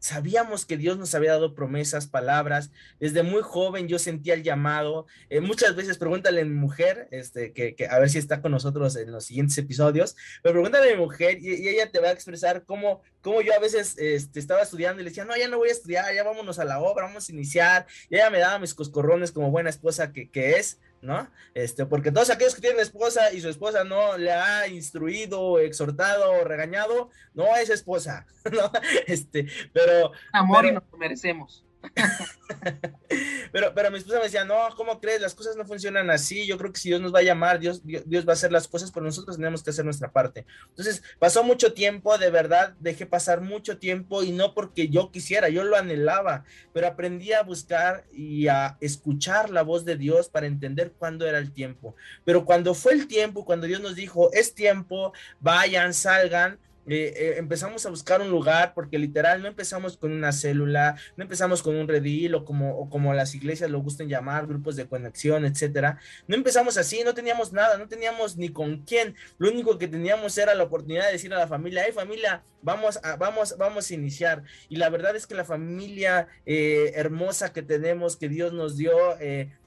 [0.00, 2.70] sabíamos que Dios nos había dado promesas, palabras.
[2.98, 5.06] Desde muy joven yo sentía el llamado.
[5.28, 8.96] Eh, muchas veces pregúntale a mi mujer, este, que, a ver si está con nosotros
[8.96, 12.64] en los siguientes episodios, pero pregúntale a mi mujer y, ella te va a expresar
[12.64, 15.68] cómo, cómo yo a veces este, estaba estudiando y le decía, no, ya no voy
[15.68, 17.86] a estudiar, ya vámonos a la obra, vamos a iniciar.
[18.08, 20.80] Y ella me daba mis coscorrones como buena esposa que, que es.
[21.02, 21.30] ¿No?
[21.54, 26.44] Este, porque todos aquellos que tienen esposa y su esposa no le ha instruido, exhortado,
[26.44, 28.70] regañado, no es esposa, ¿no?
[29.06, 30.12] Este, pero...
[30.32, 31.64] Amor y nos lo merecemos.
[33.52, 35.20] pero, pero mi esposa me decía, no, ¿cómo crees?
[35.20, 36.46] Las cosas no funcionan así.
[36.46, 38.68] Yo creo que si Dios nos va a llamar, Dios, Dios, va a hacer las
[38.68, 40.46] cosas, pero nosotros tenemos que hacer nuestra parte.
[40.68, 45.48] Entonces, pasó mucho tiempo, de verdad, dejé pasar mucho tiempo y no porque yo quisiera,
[45.48, 50.46] yo lo anhelaba, pero aprendí a buscar y a escuchar la voz de Dios para
[50.46, 51.94] entender cuándo era el tiempo.
[52.24, 57.34] Pero cuando fue el tiempo, cuando Dios nos dijo, es tiempo, vayan, salgan, eh, eh,
[57.36, 61.76] empezamos a buscar un lugar, porque literal no empezamos con una célula, no empezamos con
[61.76, 65.98] un redil o como, como las iglesias lo gusten llamar, grupos de conexión, etcétera.
[66.26, 69.14] No empezamos así, no teníamos nada, no teníamos ni con quién.
[69.38, 72.98] Lo único que teníamos era la oportunidad de decir a la familia, hey familia, vamos
[73.02, 74.42] a, vamos, vamos a iniciar.
[74.68, 78.90] Y la verdad es que la familia eh, hermosa que tenemos, que Dios nos dio,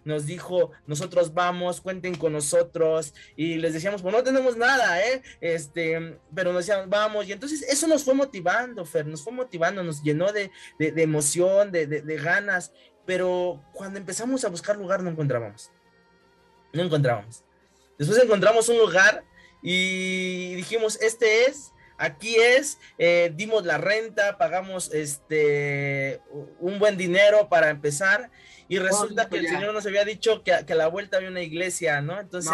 [0.06, 5.22] nos dijo, nosotros vamos, cuenten con nosotros, y les decíamos, pues no tenemos nada, ¿eh?
[5.42, 9.84] Este, pero nos decían, vamos, y entonces eso nos fue motivando, Fer, nos fue motivando,
[9.84, 12.72] nos llenó de, emoción, de, de, ganas,
[13.06, 15.72] pero cuando empezamos a buscar lugar no encontrábamos,
[16.72, 17.44] no encontrábamos.
[17.98, 19.24] Después encontramos un lugar
[19.62, 26.22] y dijimos, este es, aquí es, eh, dimos la renta, pagamos este
[26.60, 28.30] un buen dinero para empezar
[28.68, 31.42] y resulta que el Señor nos había dicho que, que, a la vuelta había una
[31.42, 32.20] iglesia, ¿no?
[32.20, 32.52] Entonces,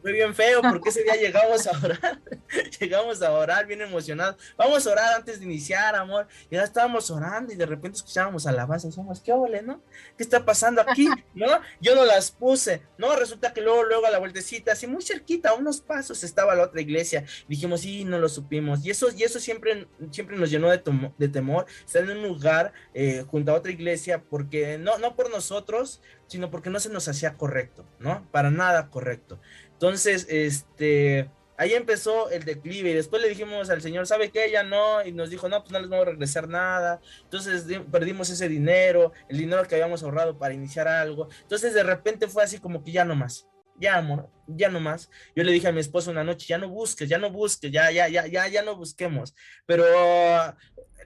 [0.00, 2.22] fue bien feo porque ese día llegamos a orar,
[2.80, 4.36] llegamos a orar bien emocionados.
[4.56, 6.26] Vamos a orar antes de iniciar, amor.
[6.50, 9.82] Y ya estábamos orando y de repente escuchábamos alabanza y decíamos, ¿qué ole, no?
[10.16, 11.08] ¿Qué está pasando aquí?
[11.34, 11.48] ¿No?
[11.80, 13.14] Yo no las puse, ¿no?
[13.16, 16.62] Resulta que luego, luego a la vueltecita, así muy cerquita, a unos pasos estaba la
[16.62, 17.24] otra iglesia.
[17.48, 18.84] dijimos, sí, no lo supimos.
[18.84, 20.82] Y eso, y eso siempre, siempre nos llenó de,
[21.18, 25.30] de temor, estar en un lugar eh, junto a otra iglesia porque no, no por
[25.30, 28.26] nosotros, sino porque no se nos hacía correcto, ¿no?
[28.30, 29.40] Para nada correcto.
[29.72, 34.50] Entonces, este, ahí empezó el declive y después le dijimos al Señor, ¿sabe qué?
[34.50, 37.00] Ya no, y nos dijo, no, pues no les vamos a regresar nada.
[37.22, 41.28] Entonces perdimos ese dinero, el dinero que habíamos ahorrado para iniciar algo.
[41.42, 43.48] Entonces de repente fue así como que ya no más.
[43.76, 45.10] Ya, amor, ya no más.
[45.34, 47.90] Yo le dije a mi esposo una noche, ya no busques, ya no busques, ya,
[47.90, 49.34] ya, ya, ya, ya no busquemos.
[49.66, 49.84] Pero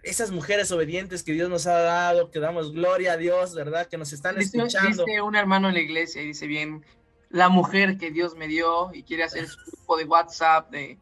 [0.03, 3.87] esas mujeres obedientes que Dios nos ha dado, que damos gloria a Dios, ¿verdad?
[3.87, 5.05] Que nos están escuchando.
[5.05, 6.85] Dice un hermano en la iglesia y dice bien,
[7.31, 10.99] la mujer que Dios me dio y quiere hacer su grupo de WhatsApp de,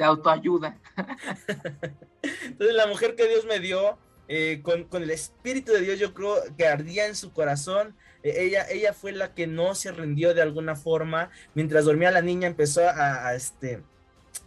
[0.00, 0.78] autoayuda.
[2.22, 6.36] Entonces la mujer que Dios me dio, eh, con, el Espíritu de Dios, yo creo
[6.56, 7.96] que ardía en su corazón.
[8.22, 11.30] Eh, ella, ella fue la que no se rindió de alguna forma.
[11.54, 13.82] Mientras dormía la niña empezó a este,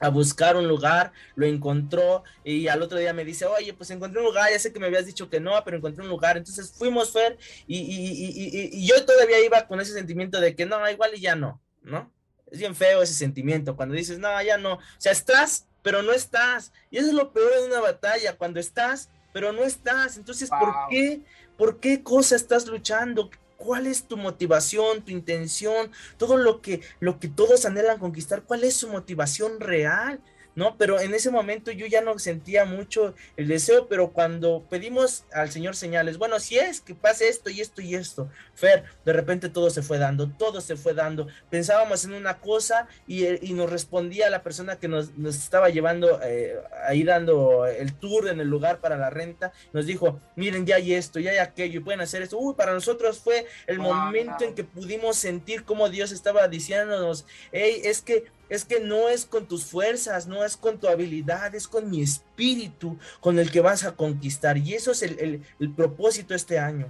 [0.02, 4.20] a buscar un lugar, lo encontró y al otro día me dice, oye, pues encontré
[4.20, 6.38] un lugar, ya sé que me habías dicho que no, pero encontré un lugar.
[6.38, 11.12] Entonces fuimos, Fer, y, y, yo todavía iba con ese sentimiento de que no, igual
[11.16, 12.12] y ya no, ¿no?
[12.52, 14.74] Es bien feo ese sentimiento cuando dices, no, ya no.
[14.74, 16.74] O sea, estás, pero no estás.
[16.90, 20.18] Y eso es lo peor de una batalla, cuando estás, pero no estás.
[20.18, 21.22] Entonces, ¿por qué?
[21.58, 23.30] ¿Por qué cosa estás luchando?
[23.62, 28.64] cuál es tu motivación, tu intención, todo lo que, lo que todos anhelan conquistar, cuál
[28.64, 30.20] es su motivación real.
[30.56, 30.78] ¿No?
[30.78, 35.52] Pero en ese momento yo ya no sentía mucho el deseo, pero cuando pedimos al
[35.52, 39.50] Señor señales, bueno, si es que pase esto y esto y esto, Fer, de repente
[39.50, 41.28] todo se fue dando, todo se fue dando.
[41.50, 46.20] Pensábamos en una cosa y, y nos respondía la persona que nos, nos estaba llevando
[46.24, 50.76] eh, ahí dando el tour en el lugar para la renta, nos dijo, miren, ya
[50.76, 52.38] hay esto, ya hay aquello, y pueden hacer esto.
[52.38, 57.82] Uy, para nosotros fue el momento en que pudimos sentir cómo Dios estaba diciéndonos, hey,
[57.84, 61.70] es que es que no es con tus fuerzas, no es con tu habilidad, es
[61.70, 64.58] con mi espíritu con el que vas a conquistar.
[64.58, 65.42] Y eso es el,
[65.74, 66.88] propósito este año.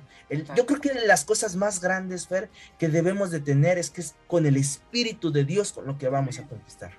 [0.57, 2.49] yo creo que las cosas más grandes, Fer,
[2.79, 6.09] que debemos de tener es que es con el espíritu de Dios con lo que
[6.09, 6.93] vamos a conquistar.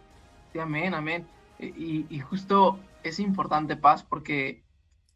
[0.52, 1.26] Sí, amén, amén.
[1.58, 4.62] Y, y justo es importante, Paz, porque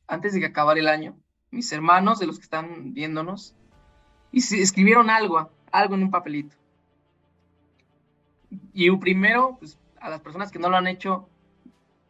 [0.09, 1.17] antes de que acabara el año,
[1.53, 3.55] mis hermanos, de los que están viéndonos,
[4.33, 6.57] y escribieron algo, algo en un papelito.
[8.77, 11.31] Y primero, pues, a las personas que no lo han hecho,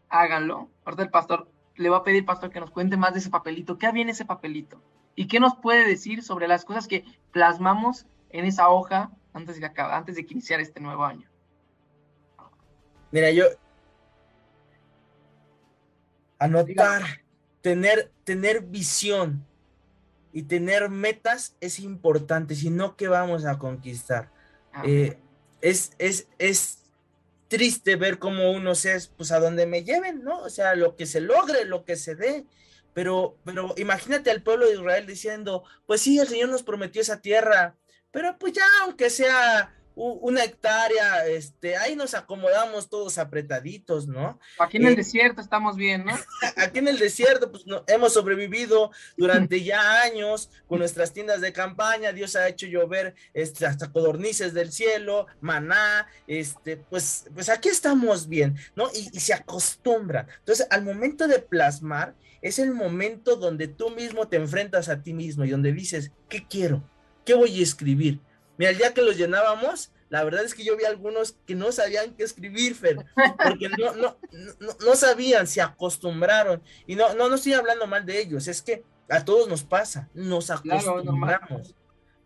[0.08, 0.68] háganlo.
[0.84, 3.78] Ahorita el pastor le va a pedir, pastor, que nos cuente más de ese papelito.
[3.78, 4.82] ¿Qué había en ese papelito?
[5.14, 9.70] ¿Y qué nos puede decir sobre las cosas que plasmamos en esa hoja antes de,
[9.76, 11.30] antes de que iniciar este nuevo año?
[13.12, 13.44] Mira, yo...
[16.40, 17.22] Anotar,
[17.60, 19.46] tener, tener visión
[20.32, 24.32] y tener metas es importante, si no, ¿qué vamos a conquistar?
[24.84, 25.16] Eh,
[25.60, 26.78] es, es, es
[27.48, 30.40] triste ver cómo uno se, pues a donde me lleven, ¿no?
[30.40, 32.44] O sea, lo que se logre, lo que se dé.
[32.94, 37.20] Pero, pero imagínate al pueblo de Israel diciendo, pues sí, el Señor nos prometió esa
[37.20, 37.76] tierra,
[38.10, 44.38] pero pues ya, aunque sea una hectárea, este, ahí nos acomodamos todos apretaditos, ¿no?
[44.58, 46.12] Aquí en el eh, desierto estamos bien, ¿no?
[46.56, 51.54] Aquí en el desierto, pues no, hemos sobrevivido durante ya años con nuestras tiendas de
[51.54, 57.70] campaña, Dios ha hecho llover este, hasta codornices del cielo, maná, este, pues, pues aquí
[57.70, 58.90] estamos bien, ¿no?
[58.94, 60.26] Y, y se acostumbra.
[60.40, 65.14] Entonces, al momento de plasmar, es el momento donde tú mismo te enfrentas a ti
[65.14, 66.86] mismo y donde dices, ¿qué quiero?
[67.24, 68.20] ¿Qué voy a escribir?
[68.58, 71.72] Mira, el día que los llenábamos, la verdad es que yo vi algunos que no
[71.72, 73.04] sabían qué escribir, Fer,
[73.42, 74.16] porque no, no,
[74.84, 76.62] no, sabían, se acostumbraron.
[76.86, 80.08] Y no, no, no estoy hablando mal de ellos, es que a todos nos pasa,
[80.14, 81.74] nos acostumbramos.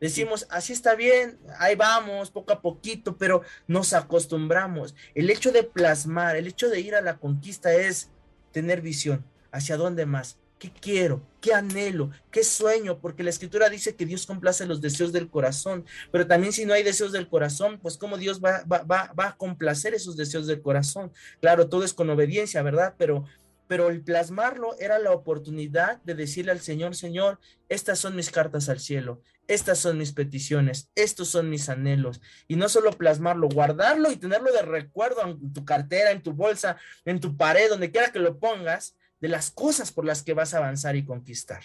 [0.00, 4.94] Decimos, así está bien, ahí vamos, poco a poquito, pero nos acostumbramos.
[5.14, 8.10] El hecho de plasmar, el hecho de ir a la conquista es
[8.50, 9.24] tener visión.
[9.52, 10.38] ¿Hacia dónde más?
[10.60, 11.22] ¿Qué quiero?
[11.40, 12.10] ¿Qué anhelo?
[12.30, 13.00] ¿Qué sueño?
[13.00, 16.74] Porque la escritura dice que Dios complace los deseos del corazón, pero también si no
[16.74, 20.60] hay deseos del corazón, pues cómo Dios va, va, va, a complacer esos deseos del
[20.60, 21.12] corazón.
[21.40, 22.94] Claro, todo es con obediencia, ¿verdad?
[22.98, 23.24] Pero,
[23.68, 27.40] pero el plasmarlo era la oportunidad de decirle al Señor, Señor,
[27.70, 32.20] estas son mis cartas al cielo, estas son mis peticiones, estos son mis anhelos.
[32.48, 36.76] Y no solo plasmarlo, guardarlo y tenerlo de recuerdo en tu cartera, en tu bolsa,
[37.06, 40.54] en tu pared, donde quiera que lo pongas, de las cosas por las que vas
[40.54, 41.62] a avanzar y conquistar.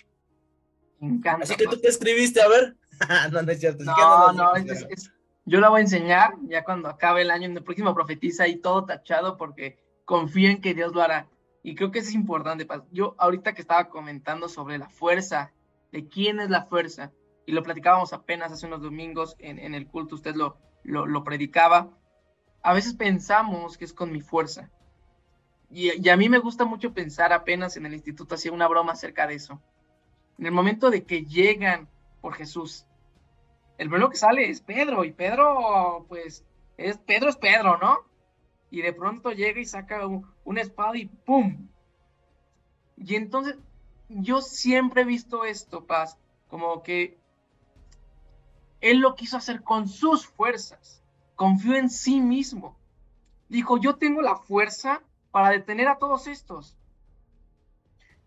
[1.42, 2.76] Así que tú qué escribiste, a ver.
[3.32, 3.84] no, no es cierto.
[3.84, 4.54] No, no,
[5.48, 8.58] yo la voy a enseñar ya cuando acabe el año, en el próximo profetiza y
[8.58, 11.30] todo tachado porque confío en que Dios lo hará.
[11.62, 12.68] Y creo que eso es importante.
[12.92, 15.52] Yo ahorita que estaba comentando sobre la fuerza,
[15.92, 17.12] de quién es la fuerza,
[17.46, 21.24] y lo platicábamos apenas hace unos domingos en, en el culto, usted lo, lo, lo
[21.24, 21.92] predicaba,
[22.64, 24.72] a veces pensamos que es con mi fuerza,
[25.70, 29.28] y, a mí me gusta mucho pensar apenas en el instituto, hacía una broma acerca
[29.28, 29.62] de eso.
[30.38, 31.88] En el momento de que llegan
[32.22, 32.86] por Jesús,
[33.78, 36.46] el primero que sale es Pedro, y Pedro, pues,
[36.78, 38.00] es Pedro es Pedro, ¿no?
[38.70, 41.68] Y de pronto llega y saca un, una espada y ¡pum!
[42.98, 43.58] Y entonces,
[44.10, 47.18] yo siempre he visto esto, Paz, como que
[48.82, 51.02] él lo quiso hacer con sus fuerzas,
[51.36, 52.78] confió en sí mismo.
[53.50, 55.02] Dijo, yo tengo la fuerza
[55.36, 56.78] para detener a todos estos.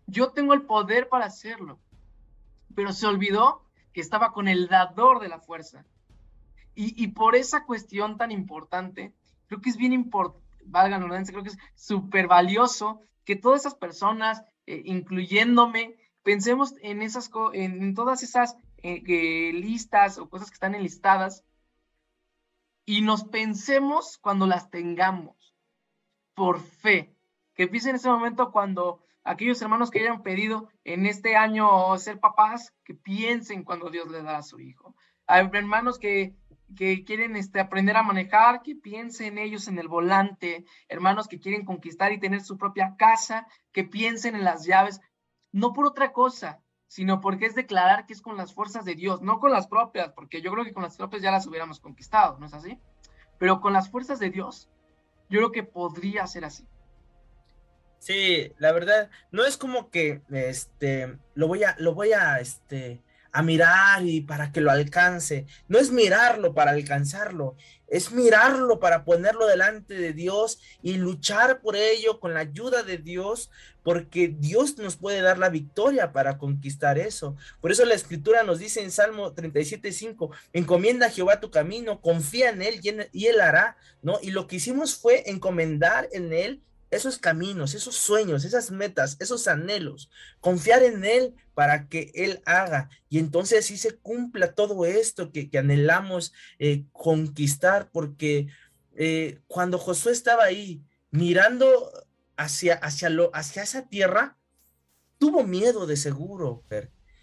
[0.05, 1.79] Yo tengo el poder para hacerlo.
[2.75, 5.87] Pero se olvidó que estaba con el dador de la fuerza.
[6.75, 9.15] Y, por esa cuestión tan importante,
[9.47, 13.73] creo que es bien importante, valga la creo que es súper valioso que todas esas
[13.73, 20.75] personas, eh, incluyéndome, pensemos en, esas, en, todas esas eh, listas o cosas que están
[20.75, 21.43] enlistadas
[22.85, 25.38] y nos pensemos cuando las tengamos
[26.39, 27.13] por fe.
[27.53, 32.21] Que piensen en ese momento cuando aquellos hermanos que hayan pedido en este año ser
[32.21, 34.95] papás, que piensen cuando Dios les da a su hijo.
[35.27, 36.33] Hay hermanos que,
[36.77, 40.63] que quieren este, aprender a manejar, que piensen ellos en el volante.
[40.87, 45.01] Hermanos que quieren conquistar y tener su propia casa, que piensen en las llaves.
[45.51, 49.21] No por otra cosa, sino porque es declarar que es con las fuerzas de Dios,
[49.21, 52.39] no con las propias, porque yo creo que con las propias ya las hubiéramos conquistado,
[52.39, 52.79] ¿no es así?
[53.37, 54.69] Pero con las fuerzas de Dios,
[55.29, 56.67] yo creo que podría ser así.
[57.99, 63.03] Sí, la verdad, no es como que este lo voy a, lo voy a este
[63.31, 65.45] a mirar y para que lo alcance.
[65.67, 67.55] No es mirarlo para alcanzarlo,
[67.87, 72.97] es mirarlo para ponerlo delante de Dios y luchar por ello con la ayuda de
[72.97, 73.49] Dios,
[73.83, 77.35] porque Dios nos puede dar la victoria para conquistar eso.
[77.61, 82.49] Por eso la escritura nos dice en Salmo 37.5, encomienda a Jehová tu camino, confía
[82.49, 82.79] en él
[83.11, 84.19] y, él hará, ¿no?
[84.21, 86.61] Y lo que hicimos fue encomendar en él
[86.91, 90.09] esos caminos, esos sueños, esas metas, esos anhelos,
[90.39, 95.49] confiar en Él para que Él haga y entonces sí se cumpla todo esto que,
[95.57, 98.47] anhelamos eh, conquistar, porque
[98.95, 100.81] eh, cuando Josué estaba ahí
[101.11, 101.91] mirando
[102.37, 104.37] hacia, hacia, lo, hacia esa tierra,
[105.17, 106.63] tuvo miedo de seguro,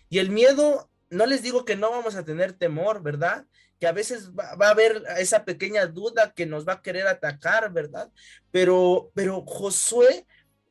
[0.09, 3.47] y el miedo, no les digo que no vamos a tener temor, ¿verdad?
[3.79, 7.72] Que a veces va, a haber esa pequeña duda que nos va a querer atacar,
[7.72, 8.11] ¿verdad?
[8.51, 10.27] Pero, pero Josué,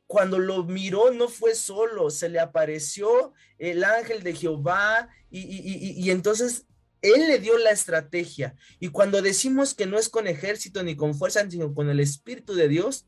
[0.08, 6.10] cuando lo miró, no fue solo, se le apareció el ángel de Jehová y, y
[6.12, 6.66] entonces
[7.02, 8.56] él le dio la estrategia.
[8.80, 12.56] Y cuando decimos que no es con ejército ni con fuerza, sino con el Espíritu
[12.56, 13.06] de Dios,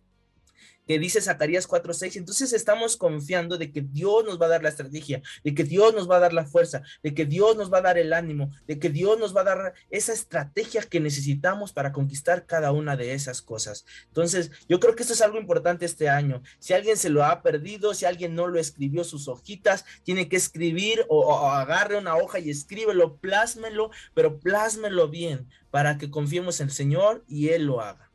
[0.88, 2.16] que dice Zacarías 4:6.
[2.16, 5.94] Entonces estamos confiando de que Dios nos va a dar la estrategia, de que Dios
[5.94, 8.52] nos va a dar la fuerza, de que Dios nos va a dar el ánimo,
[8.68, 12.96] de que Dios nos va a dar esa estrategia que necesitamos para conquistar cada una
[12.96, 13.86] de esas cosas.
[14.08, 16.42] Entonces, yo creo que esto es algo importante este año.
[16.60, 20.38] Si alguien se lo ha perdido, si alguien no lo escribió sus hojitas, tiene que
[20.38, 26.60] escribir o, o agarre una hoja y escríbelo, plásmelo, pero plásmelo bien para que confiemos
[26.60, 28.10] en el Señor y Él lo haga.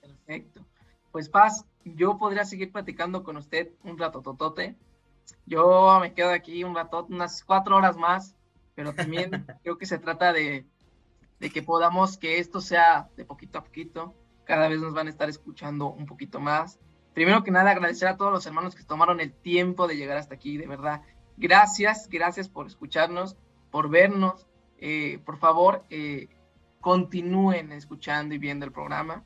[0.00, 0.64] Perfecto.
[1.12, 4.76] Pues paz, yo podría seguir platicando con usted un rato totote.
[5.44, 8.34] Yo me quedo aquí un rato, unas cuatro horas más,
[8.74, 9.30] pero también
[9.62, 10.66] creo que se trata de,
[11.38, 14.14] de que podamos que esto sea de poquito a poquito.
[14.44, 16.78] Cada vez nos van a estar escuchando un poquito más.
[17.14, 20.34] Primero que nada, agradecer a todos los hermanos que tomaron el tiempo de llegar hasta
[20.34, 21.02] aquí, de verdad.
[21.36, 23.36] Gracias, gracias por escucharnos,
[23.70, 24.46] por vernos.
[24.78, 26.28] Eh, por favor, eh,
[26.80, 29.24] continúen escuchando y viendo el programa.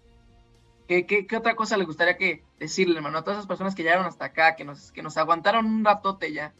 [0.91, 4.25] ¿Qué, otra cosa le gustaría que decirle, hermano, a todas esas personas que llegaron hasta
[4.25, 6.53] acá, que nos, que nos aguantaron un ratote ya?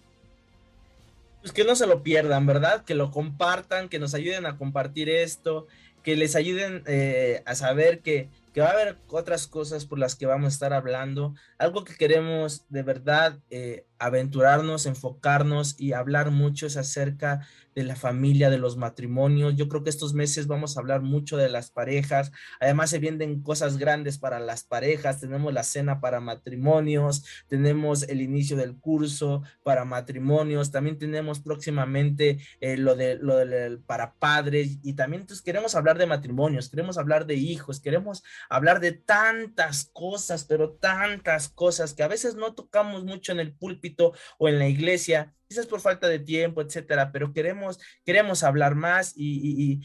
[1.41, 2.85] Pues que no se lo pierdan, ¿verdad?
[2.85, 5.67] Que lo compartan, que nos ayuden a compartir esto,
[6.05, 10.15] que les ayuden eh, a saber que, que, va a haber otras cosas por las
[10.17, 11.35] que vamos a estar hablando.
[11.59, 17.97] Algo que queremos de verdad eh, aventurarnos, enfocarnos y hablar mucho es acerca de la
[17.97, 19.55] familia, de los matrimonios.
[19.57, 22.33] Yo creo que estos meses vamos a hablar mucho de las parejas.
[22.61, 25.21] Además se vienen cosas grandes para las parejas.
[25.21, 32.39] Tenemos la cena para matrimonios, tenemos el inicio del curso para matrimonios, también tenemos próximamente
[32.61, 33.41] eh, lo de lo
[33.87, 38.81] para padres y también entonces queremos hablar de matrimonios, queremos hablar de hijos, queremos hablar
[38.81, 44.13] de tantas cosas, pero tantas cosas que a veces no tocamos mucho en el púlpito
[44.39, 49.15] o en la iglesia quizás por falta de tiempo, etcétera, pero queremos, queremos hablar más
[49.17, 49.81] y,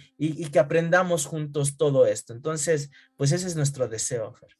[0.52, 2.34] que aprendamos juntos todo esto.
[2.34, 4.56] Entonces, pues ese es nuestro deseo, Fer.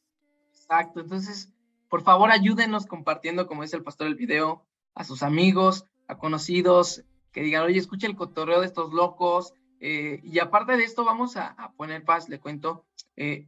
[0.50, 1.52] Exacto, entonces,
[1.88, 4.66] por favor, ayúdenos compartiendo, como dice el pastor, el video
[4.96, 9.54] a sus amigos, a conocidos, que digan, oye, escucha el cotorreo de estos locos.
[9.78, 12.84] Eh, y aparte de esto, vamos a, poner paz, le cuento,
[13.14, 13.46] eh,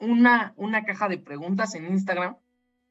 [0.00, 2.36] una, una caja de preguntas en Instagram,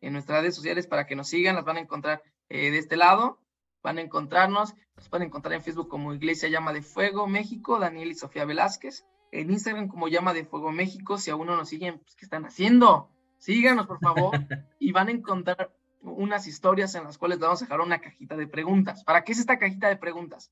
[0.02, 2.98] en nuestras redes sociales, para que nos sigan, las van a encontrar eh, de este
[2.98, 3.40] lado
[3.86, 8.10] van a encontrarnos, nos pueden encontrar en Facebook como Iglesia Llama de Fuego México, Daniel
[8.10, 12.00] y Sofía Velázquez, en Instagram como Llama de Fuego México, si aún no nos siguen,
[12.00, 13.10] pues ¿qué están haciendo?
[13.38, 14.32] Síganos, por favor,
[14.80, 18.48] y van a encontrar unas historias en las cuales vamos a dejar una cajita de
[18.48, 19.04] preguntas.
[19.04, 20.52] ¿Para qué es esta cajita de preguntas?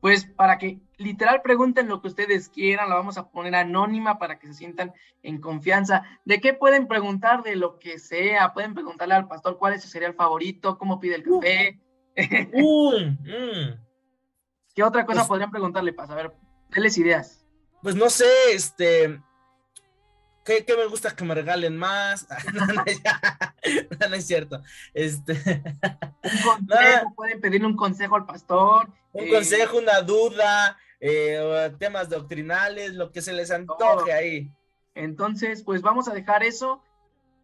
[0.00, 4.38] Pues para que literal pregunten lo que ustedes quieran, la vamos a poner anónima para
[4.38, 4.92] que se sientan
[5.22, 6.04] en confianza.
[6.24, 7.42] ¿De qué pueden preguntar?
[7.42, 8.52] De lo que sea.
[8.52, 11.80] Pueden preguntarle al pastor cuál es su cereal favorito, cómo pide el café,
[12.16, 13.74] Mm.
[14.74, 16.32] ¿Qué otra cosa pues podrían preguntarle, para A ver,
[16.70, 17.44] denles ideas.
[17.82, 19.20] Pues no sé, este.
[20.46, 22.28] ¿Qué, me gusta que me regalen más?
[24.08, 24.62] no, es cierto.
[24.94, 25.32] Este.
[25.32, 28.88] Un consejo, pueden pedirle un consejo al pastor.
[29.12, 34.52] Un eh, consejo, una duda, eh, temas doctrinales, lo que se les antoje ahí.
[34.94, 36.80] Entonces, pues vamos a dejar eso.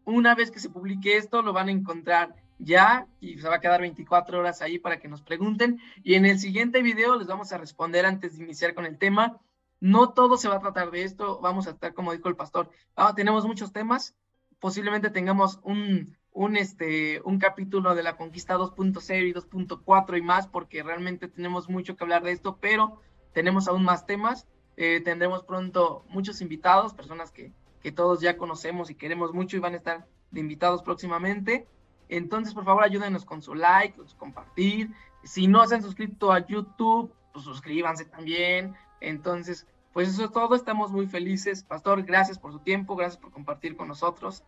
[0.04, 3.60] Una vez que se publique esto, lo van a encontrar ya y se va a
[3.60, 5.80] quedar 24 horas ahí para que nos pregunten.
[6.04, 9.40] Y en el siguiente video les vamos a responder antes de iniciar con el tema.
[9.82, 12.70] No todo se va a tratar de esto, vamos a estar, como dijo el pastor,
[12.94, 14.14] ah, tenemos muchos temas,
[14.60, 20.46] posiblemente tengamos un, un, este, un capítulo de la conquista 2.0 y 2.4 y más,
[20.46, 23.00] porque realmente tenemos mucho que hablar de esto, pero
[23.32, 24.46] tenemos aún más temas.
[24.76, 27.52] Eh, tendremos pronto muchos invitados, personas que,
[27.82, 31.66] que todos ya conocemos y queremos mucho y van a estar de invitados próximamente.
[32.08, 34.92] Entonces, por favor, ayúdenos con su like, con su compartir.
[35.24, 38.76] Si no se han suscrito a YouTube, pues suscríbanse también.
[39.02, 41.62] Entonces, pues eso es todo, estamos muy felices.
[41.64, 44.44] Pastor, gracias por su tiempo, gracias por compartir con nosotros.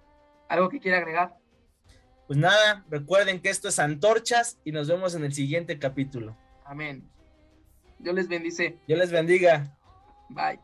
[0.48, 1.36] ¿Algo que quiera agregar?
[2.26, 6.36] Pues nada, recuerden que esto es Antorchas y nos vemos en el siguiente capítulo.
[6.64, 7.06] Amén.
[7.98, 8.78] Dios les bendice.
[8.86, 9.76] Dios les bendiga.
[10.30, 10.60] Bye.